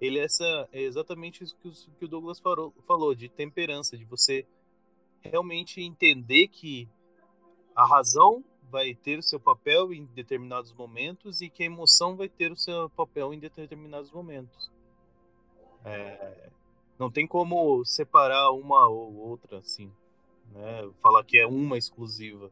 [0.00, 4.04] ele é, essa, é exatamente isso que, que o Douglas falou, falou, de temperança, de
[4.04, 4.46] você
[5.22, 6.88] realmente entender que
[7.74, 12.28] a razão vai ter o seu papel em determinados momentos e que a emoção vai
[12.28, 14.70] ter o seu papel em determinados momentos.
[15.84, 16.50] É,
[16.98, 19.92] não tem como separar uma ou outra assim,
[20.52, 20.90] né?
[21.00, 22.50] Falar que é uma exclusiva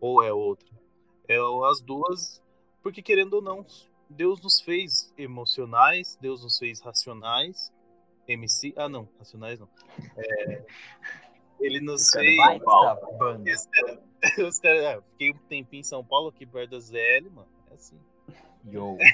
[0.00, 0.68] ou é outra.
[1.26, 1.36] É
[1.68, 2.42] as duas,
[2.82, 3.66] porque querendo ou não,
[4.08, 7.72] Deus nos fez emocionais, Deus nos fez racionais.
[8.26, 8.74] MC.
[8.76, 9.68] Ah, não, racionais não.
[10.16, 10.64] É,
[11.60, 12.36] ele nos fez.
[12.36, 12.60] Vai,
[14.46, 17.48] Os cara, é, fiquei um tempinho em São Paulo, aqui perto da ZL, mano.
[17.70, 17.98] É assim.
[18.66, 18.98] Yo.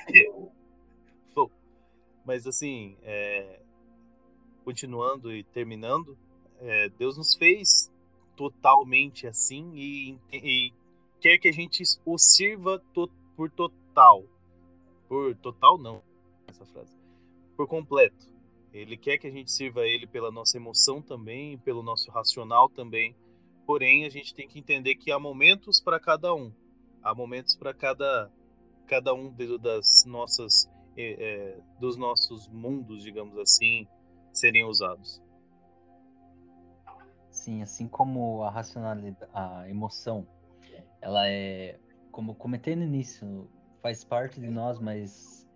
[2.24, 3.61] Mas assim, é,
[4.64, 6.16] continuando e terminando,
[6.61, 7.90] é, Deus nos fez
[8.34, 10.72] totalmente assim e, e,
[11.20, 14.24] quer que a gente o sirva to, por total
[15.15, 16.03] por total não,
[16.49, 16.93] essa frase.
[17.57, 18.29] Por completo.
[18.73, 22.69] Ele quer que a gente sirva a ele pela nossa emoção também, pelo nosso racional
[22.69, 23.15] também.
[23.65, 26.53] Porém, a gente tem que entender que há momentos para cada um.
[27.01, 28.29] Há momentos para cada
[28.89, 33.87] cada um das nossas é, dos nossos mundos, digamos assim,
[34.33, 35.23] serem usados.
[37.31, 40.27] Sim, assim como a racionalidade, a emoção,
[41.01, 41.79] ela é,
[42.11, 43.49] como comentei no início,
[43.85, 45.47] faz parte de nós, mas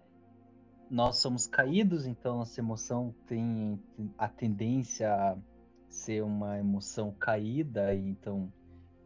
[0.90, 3.82] nós somos caídos, então nossa emoção tem
[4.18, 5.38] a tendência a
[5.88, 8.52] ser uma emoção caída e então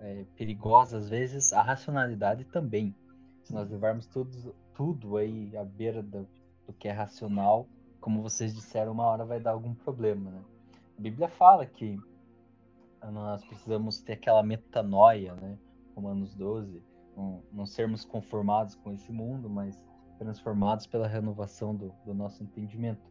[0.01, 1.53] é, perigosa às vezes.
[1.53, 2.93] A racionalidade também.
[3.45, 6.27] Se nós levarmos tudo, tudo aí à beira do,
[6.67, 7.69] do que é racional,
[8.01, 10.43] como vocês disseram, uma hora vai dar algum problema, né?
[10.99, 11.97] A Bíblia fala que
[13.01, 15.57] nós precisamos ter aquela metanoia, né?
[15.95, 16.83] Romanos 12,
[17.17, 19.79] não, não sermos conformados com esse mundo, mas
[20.19, 23.11] transformados pela renovação do, do nosso entendimento.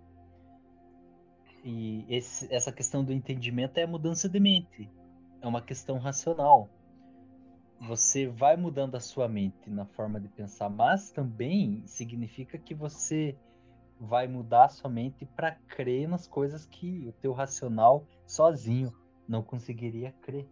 [1.64, 4.90] E esse, essa questão do entendimento é a mudança de mente,
[5.42, 6.70] é uma questão racional.
[7.82, 13.36] Você vai mudando a sua mente na forma de pensar, mas também significa que você
[14.00, 18.92] vai mudar a sua mente para crer nas coisas que o teu racional sozinho
[19.28, 20.48] não conseguiria crer.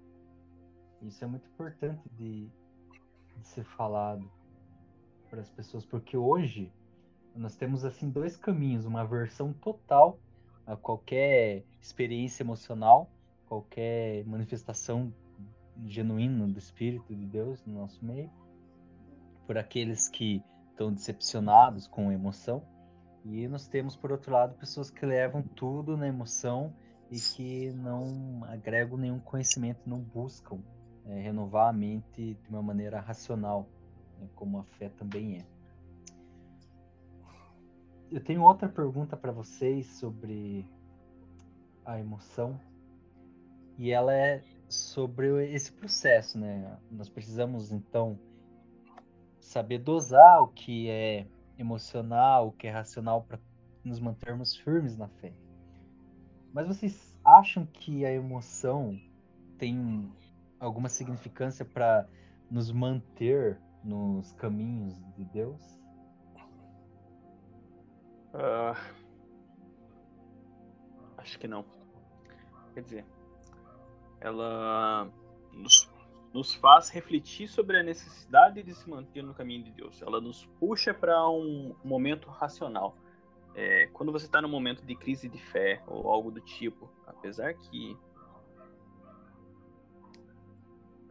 [1.01, 2.51] Isso é muito importante de,
[3.39, 4.29] de ser falado
[5.29, 6.71] para as pessoas, porque hoje
[7.35, 10.19] nós temos assim dois caminhos, uma versão total
[10.65, 13.09] a qualquer experiência emocional,
[13.47, 15.13] qualquer manifestação
[15.85, 18.29] genuíno do Espírito de Deus no nosso meio,
[19.47, 22.63] por aqueles que estão decepcionados com a emoção,
[23.25, 26.73] e nós temos, por outro lado, pessoas que levam tudo na emoção
[27.11, 30.59] e que não agregam nenhum conhecimento, não buscam
[31.09, 33.67] é, renovar a mente de uma maneira racional,
[34.19, 35.45] né, como a fé também é.
[38.11, 40.65] Eu tenho outra pergunta para vocês sobre
[41.85, 42.59] a emoção
[43.77, 46.77] e ela é sobre esse processo, né?
[46.91, 48.19] Nós precisamos então
[49.39, 53.39] saber dosar o que é emocional, o que é racional para
[53.83, 55.33] nos mantermos firmes na fé.
[56.53, 58.99] Mas vocês acham que a emoção
[59.57, 60.11] tem
[60.59, 62.07] alguma significância para
[62.49, 65.79] nos manter nos caminhos de Deus?
[68.33, 68.75] Uh,
[71.17, 71.65] acho que não.
[72.73, 73.05] Quer dizer,
[74.19, 75.09] ela
[75.51, 75.89] nos,
[76.33, 80.01] nos faz refletir sobre a necessidade de se manter no caminho de Deus.
[80.01, 82.95] Ela nos puxa para um momento racional.
[83.55, 87.55] É, quando você está num momento de crise de fé ou algo do tipo, apesar
[87.55, 87.97] que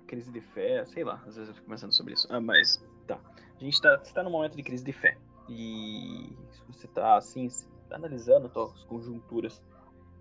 [0.09, 2.26] crise de fé, sei lá, às vezes eu fico pensando sobre isso.
[2.30, 3.20] Ah, mas tá.
[3.56, 5.16] A gente está tá num momento de crise de fé.
[5.48, 6.32] E
[6.66, 7.48] você está assim,
[7.88, 9.62] tá analisando as conjunturas,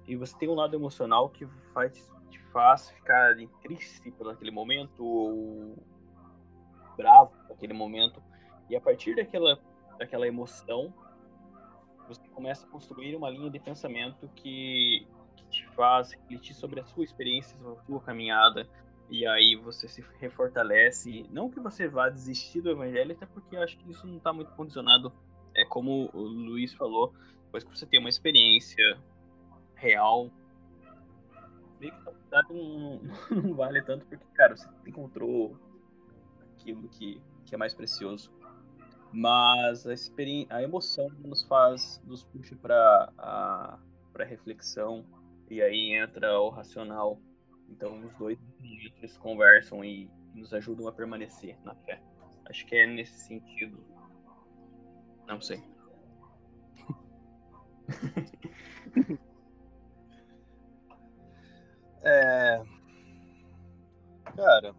[0.07, 5.03] e você tem um lado emocional que faz, te faz ficar triste por aquele momento,
[5.03, 5.75] ou
[6.95, 8.23] bravo por aquele momento,
[8.69, 9.59] e a partir daquela,
[9.99, 10.93] daquela emoção,
[12.07, 16.85] você começa a construir uma linha de pensamento que, que te faz refletir sobre a
[16.85, 18.67] sua experiência, sobre a sua caminhada,
[19.09, 21.25] e aí você se refortalece.
[21.29, 24.33] Não que você vá desistir do evangelho, até porque eu acho que isso não está
[24.33, 25.13] muito condicionado.
[25.55, 27.13] É como o Luiz falou,
[27.45, 28.99] depois que você tem uma experiência
[29.75, 30.29] real,
[31.79, 33.01] meio que não,
[33.31, 35.57] não vale tanto, porque, cara, você encontrou
[36.53, 38.31] aquilo que, que é mais precioso.
[39.11, 43.79] Mas a, experiência, a emoção nos faz, nos puxa para a
[44.11, 45.05] pra reflexão,
[45.49, 47.21] e aí entra o racional
[47.69, 52.01] então os dois eles conversam e nos ajudam a permanecer na fé.
[52.45, 53.77] Acho que é nesse sentido.
[55.27, 55.61] Não sei.
[62.03, 62.63] é.
[64.35, 64.75] Cara,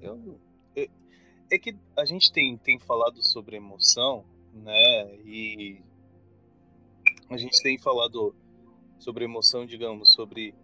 [0.00, 0.38] eu,
[0.76, 0.88] é,
[1.50, 5.16] é que a gente tem, tem falado sobre emoção, né?
[5.24, 5.82] E
[7.30, 8.34] a gente tem falado
[8.98, 10.54] sobre emoção, digamos, sobre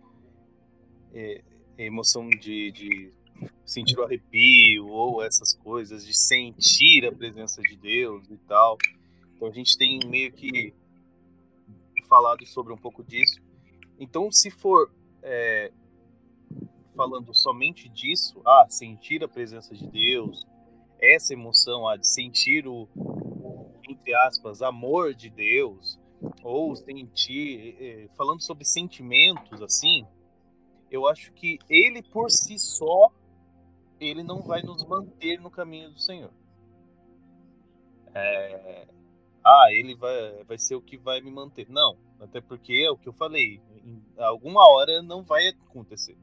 [1.12, 1.42] é,
[1.76, 3.12] é, emoção de, de
[3.64, 8.76] sentir o arrepio ou essas coisas, de sentir a presença de Deus e tal.
[9.36, 10.74] Então a gente tem meio que
[12.08, 13.40] falado sobre um pouco disso.
[14.00, 14.90] Então, se for
[15.22, 15.70] é,
[16.96, 20.44] falando somente disso, ah, sentir a presença de Deus,
[21.00, 22.88] essa emoção ah, de sentir o,
[23.88, 25.98] entre aspas, amor de Deus,
[26.42, 30.04] ou sentir, é, falando sobre sentimentos assim,
[30.90, 33.12] eu acho que ele por si só
[34.00, 36.30] ele não vai nos manter no caminho do Senhor.
[38.14, 38.86] É...
[39.44, 41.68] Ah, ele vai, vai ser o que vai me manter.
[41.68, 46.16] Não, até porque é o que eu falei, em alguma hora não vai acontecer.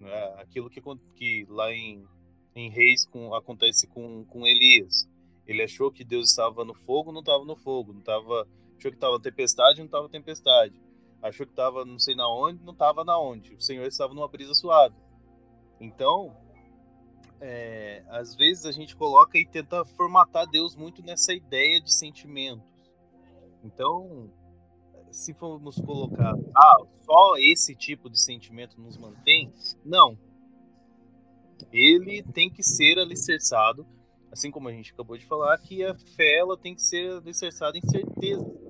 [0.00, 0.80] É aquilo que,
[1.14, 2.06] que lá em,
[2.54, 5.08] em Reis com, acontece com, com Elias.
[5.46, 7.92] Ele achou que Deus estava no fogo, não estava no fogo.
[7.92, 8.46] Não tava,
[8.76, 10.87] achou que estava tempestade, não estava tempestade
[11.22, 13.54] achou que estava não sei na onde, não estava na onde.
[13.54, 14.94] O Senhor estava numa brisa suave.
[15.80, 16.36] Então,
[17.40, 22.66] é, às vezes a gente coloca e tenta formatar Deus muito nessa ideia de sentimentos.
[23.62, 24.30] Então,
[25.10, 29.52] se formos colocar, ah, só esse tipo de sentimento nos mantém,
[29.84, 30.18] não.
[31.72, 33.86] Ele tem que ser alicerçado,
[34.30, 37.76] assim como a gente acabou de falar, que a fé ela tem que ser alicerçada
[37.76, 38.67] em certeza.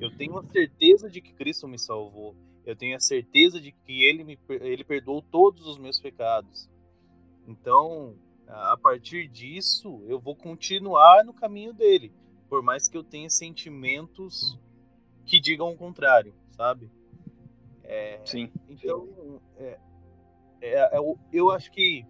[0.00, 2.34] Eu tenho a certeza de que Cristo me salvou.
[2.64, 6.68] Eu tenho a certeza de que Ele me ele perdoou todos os meus pecados.
[7.46, 8.16] Então,
[8.48, 12.12] a partir disso, eu vou continuar no caminho dele,
[12.48, 14.58] por mais que eu tenha sentimentos
[15.26, 16.90] que digam o contrário, sabe?
[17.82, 18.50] É, Sim.
[18.68, 19.78] Então, é,
[20.60, 20.98] é, é,
[21.32, 22.06] eu acho que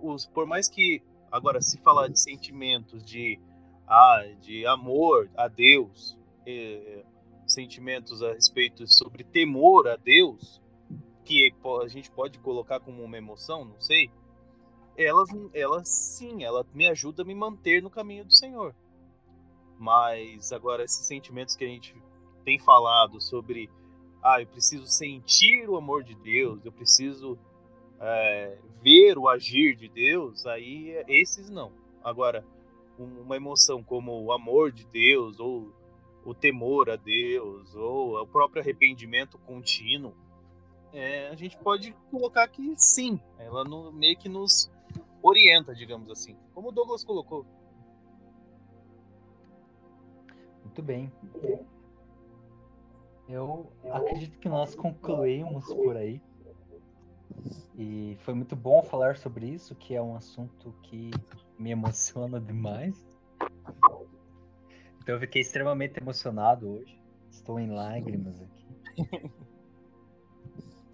[0.00, 3.38] os, por mais que agora se falar de sentimentos de
[3.86, 6.16] ah, de amor a Deus,
[6.50, 7.04] eh,
[7.46, 10.60] sentimentos a respeito sobre temor a Deus,
[11.24, 14.10] que a gente pode colocar como uma emoção, não sei,
[14.96, 18.74] elas, elas sim, ela me ajuda a me manter no caminho do Senhor.
[19.78, 21.94] Mas agora esses sentimentos que a gente
[22.44, 23.70] tem falado sobre,
[24.22, 27.38] ah, eu preciso sentir o amor de Deus, eu preciso
[28.00, 31.72] é, ver o agir de Deus, aí esses não.
[32.02, 32.44] Agora,
[32.98, 35.72] uma emoção como o amor de Deus, ou
[36.30, 40.14] o temor a Deus, ou o próprio arrependimento contínuo,
[40.92, 44.70] é, a gente pode colocar que sim, ela no, meio que nos
[45.20, 46.36] orienta, digamos assim.
[46.54, 47.44] Como o Douglas colocou.
[50.64, 51.12] Muito bem.
[53.28, 56.22] Eu acredito que nós concluímos por aí.
[57.76, 61.10] E foi muito bom falar sobre isso, que é um assunto que
[61.58, 63.09] me emociona demais.
[65.10, 66.96] Então eu fiquei extremamente emocionado hoje.
[67.32, 68.64] Estou em lágrimas aqui.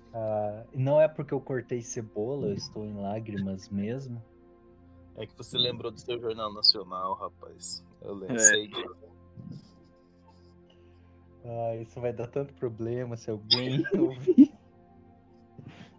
[0.09, 4.25] Uh, não é porque eu cortei cebola, eu estou em lágrimas mesmo.
[5.17, 7.85] É que você lembrou do seu jornal nacional, rapaz.
[8.01, 8.39] Eu lembro, é.
[8.39, 8.97] sei disso.
[11.45, 14.51] Ah, isso vai dar tanto problema se alguém ouvir.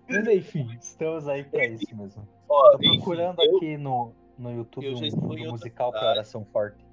[0.09, 2.27] Mas enfim, estamos aí pra isso mesmo.
[2.49, 6.86] Ó, Tô procurando enfim, aqui no, no YouTube um fundo musical para oração forte.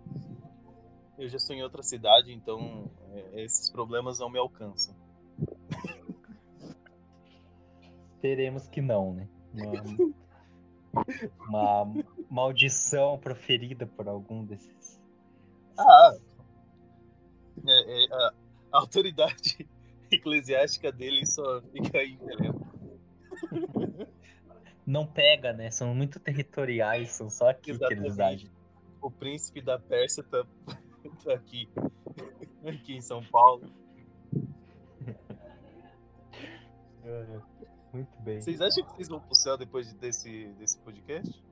[1.17, 4.95] Eu já estou em outra cidade, então é, esses problemas não me alcançam.
[8.21, 9.29] Teremos que não, né?
[11.49, 15.01] Uma, uma maldição proferida por algum desses.
[15.79, 16.17] Ah!
[17.67, 18.35] É, é, a,
[18.73, 19.69] a autoridade
[20.11, 22.61] eclesiástica dele só fica aí, entendeu?
[24.87, 25.71] Não pega, né?
[25.71, 28.01] São muito territoriais, são só aqui Exatamente.
[28.01, 28.51] que eles agem.
[29.01, 30.45] O príncipe da Pérsia tá
[31.33, 31.69] aqui.
[32.67, 33.71] aqui em São Paulo.
[37.93, 38.41] Muito bem.
[38.41, 41.45] Vocês acham que vocês vão pro céu depois desse, desse podcast?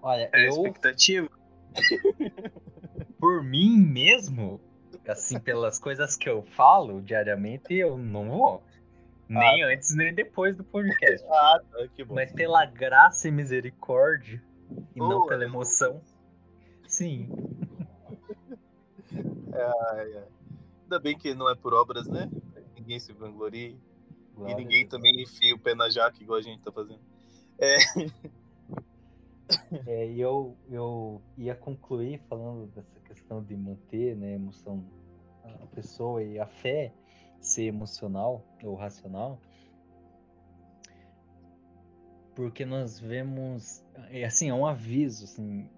[0.00, 0.50] Olha, é eu...
[0.50, 1.28] expectativa.
[3.20, 4.60] Por mim mesmo,
[5.06, 8.62] assim, pelas coisas que eu falo diariamente, eu não vou.
[9.28, 11.26] Nem ah, antes, nem depois do podcast.
[11.28, 12.14] Ah, tá, que bom.
[12.14, 14.40] Mas pela graça e misericórdia,
[14.94, 16.00] e oh, não pela emoção,
[16.96, 17.28] sim.
[19.52, 20.28] Ai, ai.
[20.82, 22.30] Ainda bem que não é por obras, né?
[22.74, 23.80] Ninguém se vanglorie.
[24.34, 27.00] Glória e ninguém também enfia o pé na jaca, igual a gente tá fazendo.
[27.58, 27.76] É.
[29.86, 34.84] É, e eu, eu ia concluir falando dessa questão de manter né, a emoção
[35.44, 36.92] a pessoa e a fé
[37.40, 39.40] ser emocional ou racional,
[42.34, 45.70] porque nós vemos, é assim, é um aviso, assim,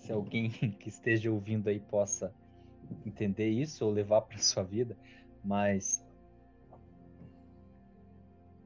[0.00, 2.34] se alguém que esteja ouvindo aí possa
[3.06, 4.96] entender isso ou levar para sua vida,
[5.44, 6.04] mas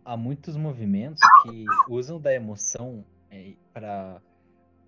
[0.05, 4.21] há muitos movimentos que usam da emoção é, para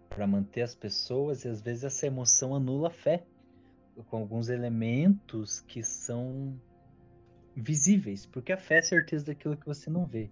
[0.08, 3.26] para manter as pessoas e às vezes essa emoção anula a fé
[4.08, 6.58] com alguns elementos que são
[7.54, 10.30] visíveis, porque a fé é certeza daquilo que você não vê.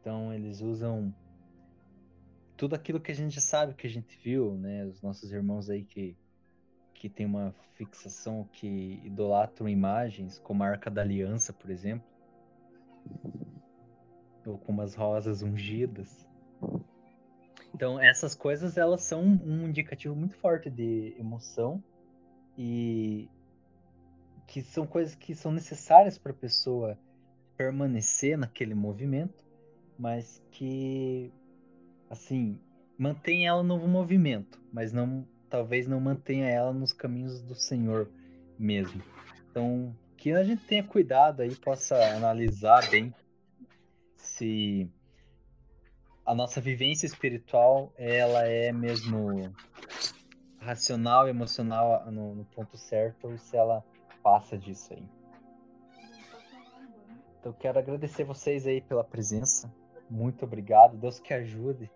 [0.00, 1.12] Então eles usam
[2.56, 4.84] tudo aquilo que a gente sabe, que a gente viu, né?
[4.86, 6.16] Os nossos irmãos aí que
[6.94, 12.08] que tem uma fixação que idolatram imagens, como a Arca da Aliança, por exemplo,
[14.46, 16.26] ou como as rosas ungidas.
[17.74, 21.82] Então, essas coisas elas são um indicativo muito forte de emoção
[22.56, 23.28] e
[24.46, 26.98] que são coisas que são necessárias para a pessoa
[27.56, 29.44] permanecer naquele movimento,
[29.98, 31.30] mas que
[32.16, 32.58] assim,
[32.98, 38.10] mantém ela no movimento, mas não talvez não mantenha ela nos caminhos do Senhor
[38.58, 39.02] mesmo.
[39.50, 43.14] Então, que a gente tenha cuidado aí, possa analisar bem
[44.16, 44.90] se
[46.24, 49.54] a nossa vivência espiritual ela é mesmo
[50.58, 53.84] racional, emocional no, no ponto certo ou se ela
[54.22, 55.08] passa disso aí.
[57.38, 59.72] Então quero agradecer vocês aí pela presença.
[60.10, 60.96] Muito obrigado.
[60.96, 61.88] Deus que ajude.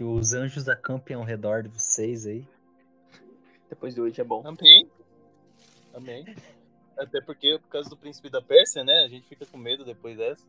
[0.00, 2.48] Que os anjos acampem ao redor de vocês aí.
[3.68, 4.42] Depois de hoje é bom.
[4.46, 4.90] Amém.
[5.92, 6.24] Amém.
[6.96, 9.04] Até porque, por causa do príncipe da Pérsia, né?
[9.04, 10.42] A gente fica com medo depois dessa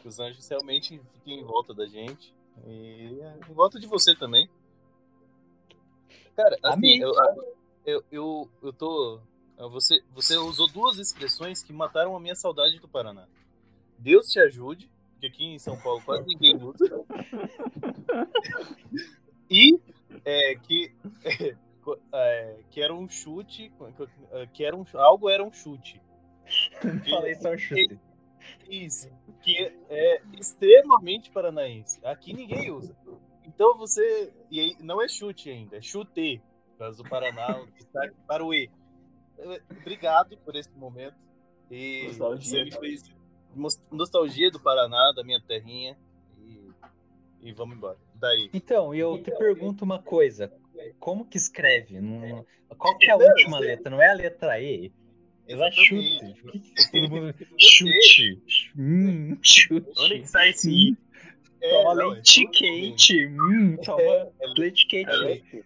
[0.00, 2.32] que os anjos realmente fiquem em volta da gente.
[2.64, 3.18] E
[3.50, 4.48] em volta de você também.
[6.36, 7.12] Cara, assim, eu,
[7.84, 9.18] eu, eu, eu tô.
[9.72, 13.26] Você, você usou duas expressões que mataram a minha saudade do Paraná.
[13.98, 14.88] Deus te ajude,
[15.20, 16.84] que aqui em São Paulo quase ninguém usa.
[19.50, 19.78] e
[20.24, 20.94] é, que,
[21.24, 21.56] é,
[22.12, 23.72] é, que era um chute,
[24.52, 26.00] que era um, algo era um chute.
[27.08, 27.98] Falei só um chute.
[28.68, 29.10] Isso,
[29.42, 29.56] que
[29.88, 32.00] é extremamente paranaense.
[32.04, 32.96] Aqui ninguém usa.
[33.44, 34.32] Então você.
[34.50, 36.42] E aí, não é chute ainda, é chute.
[36.72, 38.70] Por causa do Paraná, o destaque para o E.
[39.70, 41.16] Obrigado por esse momento.
[41.70, 43.08] E você me, fez,
[43.90, 45.96] nostalgia do Paraná, da minha terrinha.
[46.38, 46.70] E,
[47.42, 47.96] e vamos embora.
[48.14, 48.50] Daí.
[48.52, 50.52] Então, eu te pergunto uma coisa.
[50.98, 51.98] Como que escreve?
[52.78, 53.90] Qual que é a última letra?
[53.90, 54.92] Não é a letra E?
[55.48, 56.34] Ela chute.
[56.92, 58.72] Todo mundo chute.
[58.76, 59.92] Hum, chute.
[59.98, 60.96] Onde que sai esse I?
[61.60, 63.26] É, toma não, leite é quente.
[63.26, 65.64] Hum, toma é, é, leite quente.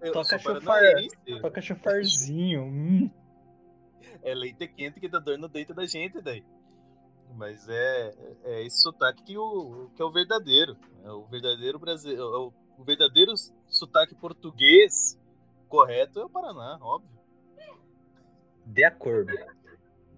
[0.00, 0.82] É, toca chofar.
[1.42, 2.62] Toca chofarzinho.
[2.62, 3.10] Hum.
[4.22, 6.44] É leite quente que dá dor no dente da gente daí.
[7.34, 10.76] Mas é, é esse sotaque que, o, que é o verdadeiro.
[11.04, 12.22] É o verdadeiro brasileiro.
[12.22, 13.32] É o, o verdadeiro
[13.68, 15.18] sotaque português
[15.68, 17.10] correto é o Paraná, óbvio.
[18.64, 19.32] De acordo.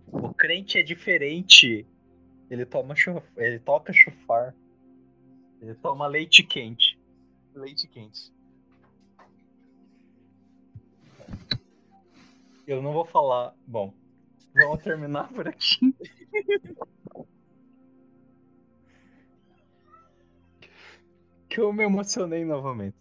[0.06, 1.86] O crente é diferente.
[2.51, 3.26] Ele toma chof...
[3.36, 4.55] ele toca chofar.
[5.60, 6.98] Ele toma leite quente.
[7.55, 8.32] Leite quente.
[12.66, 13.55] Eu não vou falar.
[13.66, 13.93] Bom,
[14.55, 15.94] vamos terminar por aqui.
[21.59, 22.97] que eu me emocionei novamente.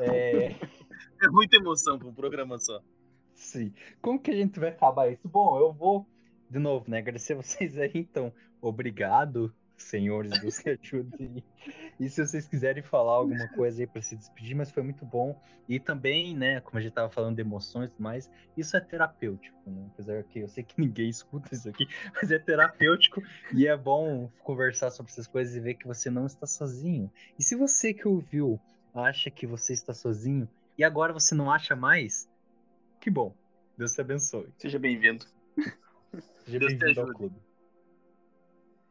[0.00, 0.46] É,
[1.22, 2.82] é muita emoção para um programa só.
[3.32, 3.72] Sim.
[4.02, 5.28] Como que a gente vai acabar isso?
[5.28, 6.04] Bom, eu vou,
[6.50, 8.32] de novo, né, agradecer vocês aí, então.
[8.60, 11.44] Obrigado, senhores, Deus que ajude.
[11.98, 15.40] E se vocês quiserem falar alguma coisa aí para se despedir, mas foi muito bom.
[15.68, 19.58] E também, né, como a gente tava falando de emoções e mais, isso é terapêutico,
[19.66, 19.86] né?
[19.92, 23.22] Apesar que eu sei que ninguém escuta isso aqui, mas é terapêutico
[23.52, 27.10] e é bom conversar sobre essas coisas e ver que você não está sozinho.
[27.38, 28.60] E se você que ouviu
[28.94, 30.48] acha que você está sozinho
[30.78, 32.28] e agora você não acha mais,
[33.00, 33.34] que bom.
[33.76, 34.48] Deus te abençoe.
[34.56, 35.26] Seja bem-vindo.
[36.44, 37.45] Seja bem-vindo ao clube.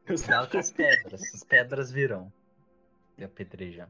[0.05, 1.21] Cuidado com as pedras.
[1.33, 2.31] As pedras virão.
[3.17, 3.89] E apedrejar.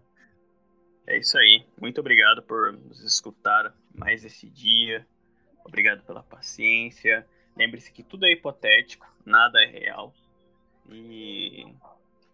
[1.08, 1.66] É isso aí.
[1.80, 5.06] Muito obrigado por nos escutar mais esse dia.
[5.64, 7.28] Obrigado pela paciência.
[7.56, 10.14] Lembre-se que tudo é hipotético, nada é real.
[10.90, 11.66] E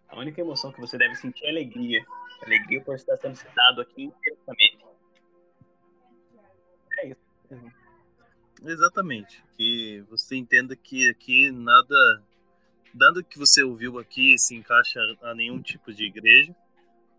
[0.10, 2.03] a única emoção que você deve sentir é alegria.
[2.44, 4.86] Alegria por estar sendo citado aqui indiretamente.
[6.99, 7.22] É isso.
[8.64, 9.44] Exatamente.
[9.56, 12.24] Que você entenda que aqui nada,
[12.93, 16.55] nada que você ouviu aqui se encaixa a nenhum tipo de igreja,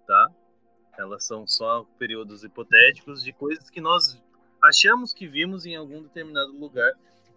[0.06, 0.30] tá?
[0.98, 4.22] Elas são só períodos hipotéticos de coisas que nós
[4.62, 6.92] achamos que vimos em algum determinado lugar.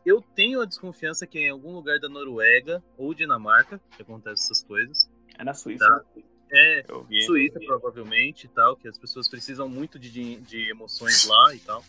[0.06, 4.62] Eu tenho a desconfiança que em algum lugar da Noruega ou Dinamarca que acontecem essas
[4.62, 5.10] coisas.
[5.38, 5.86] É na Suíça.
[5.86, 6.22] Tá?
[6.52, 6.86] É,
[7.26, 11.84] Suíça provavelmente tal, que as pessoas precisam muito de, de emoções lá e tal.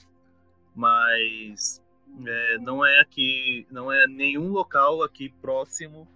[0.75, 1.83] Mas
[2.27, 6.09] é, não é aqui, não é nenhum local aqui próximo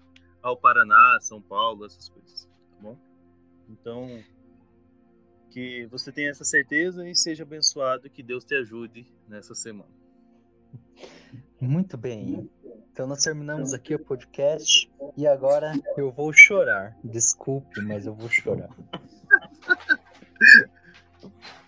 [0.43, 2.97] ao Paraná, São Paulo, essas coisas, tá bom?
[3.69, 4.23] Então,
[5.51, 9.91] que você tenha essa certeza e seja abençoado e que Deus te ajude nessa semana.
[11.61, 12.49] Muito bem.
[12.93, 16.97] Então nós terminamos aqui o podcast e agora eu vou chorar.
[17.05, 18.71] Desculpe, mas eu vou chorar.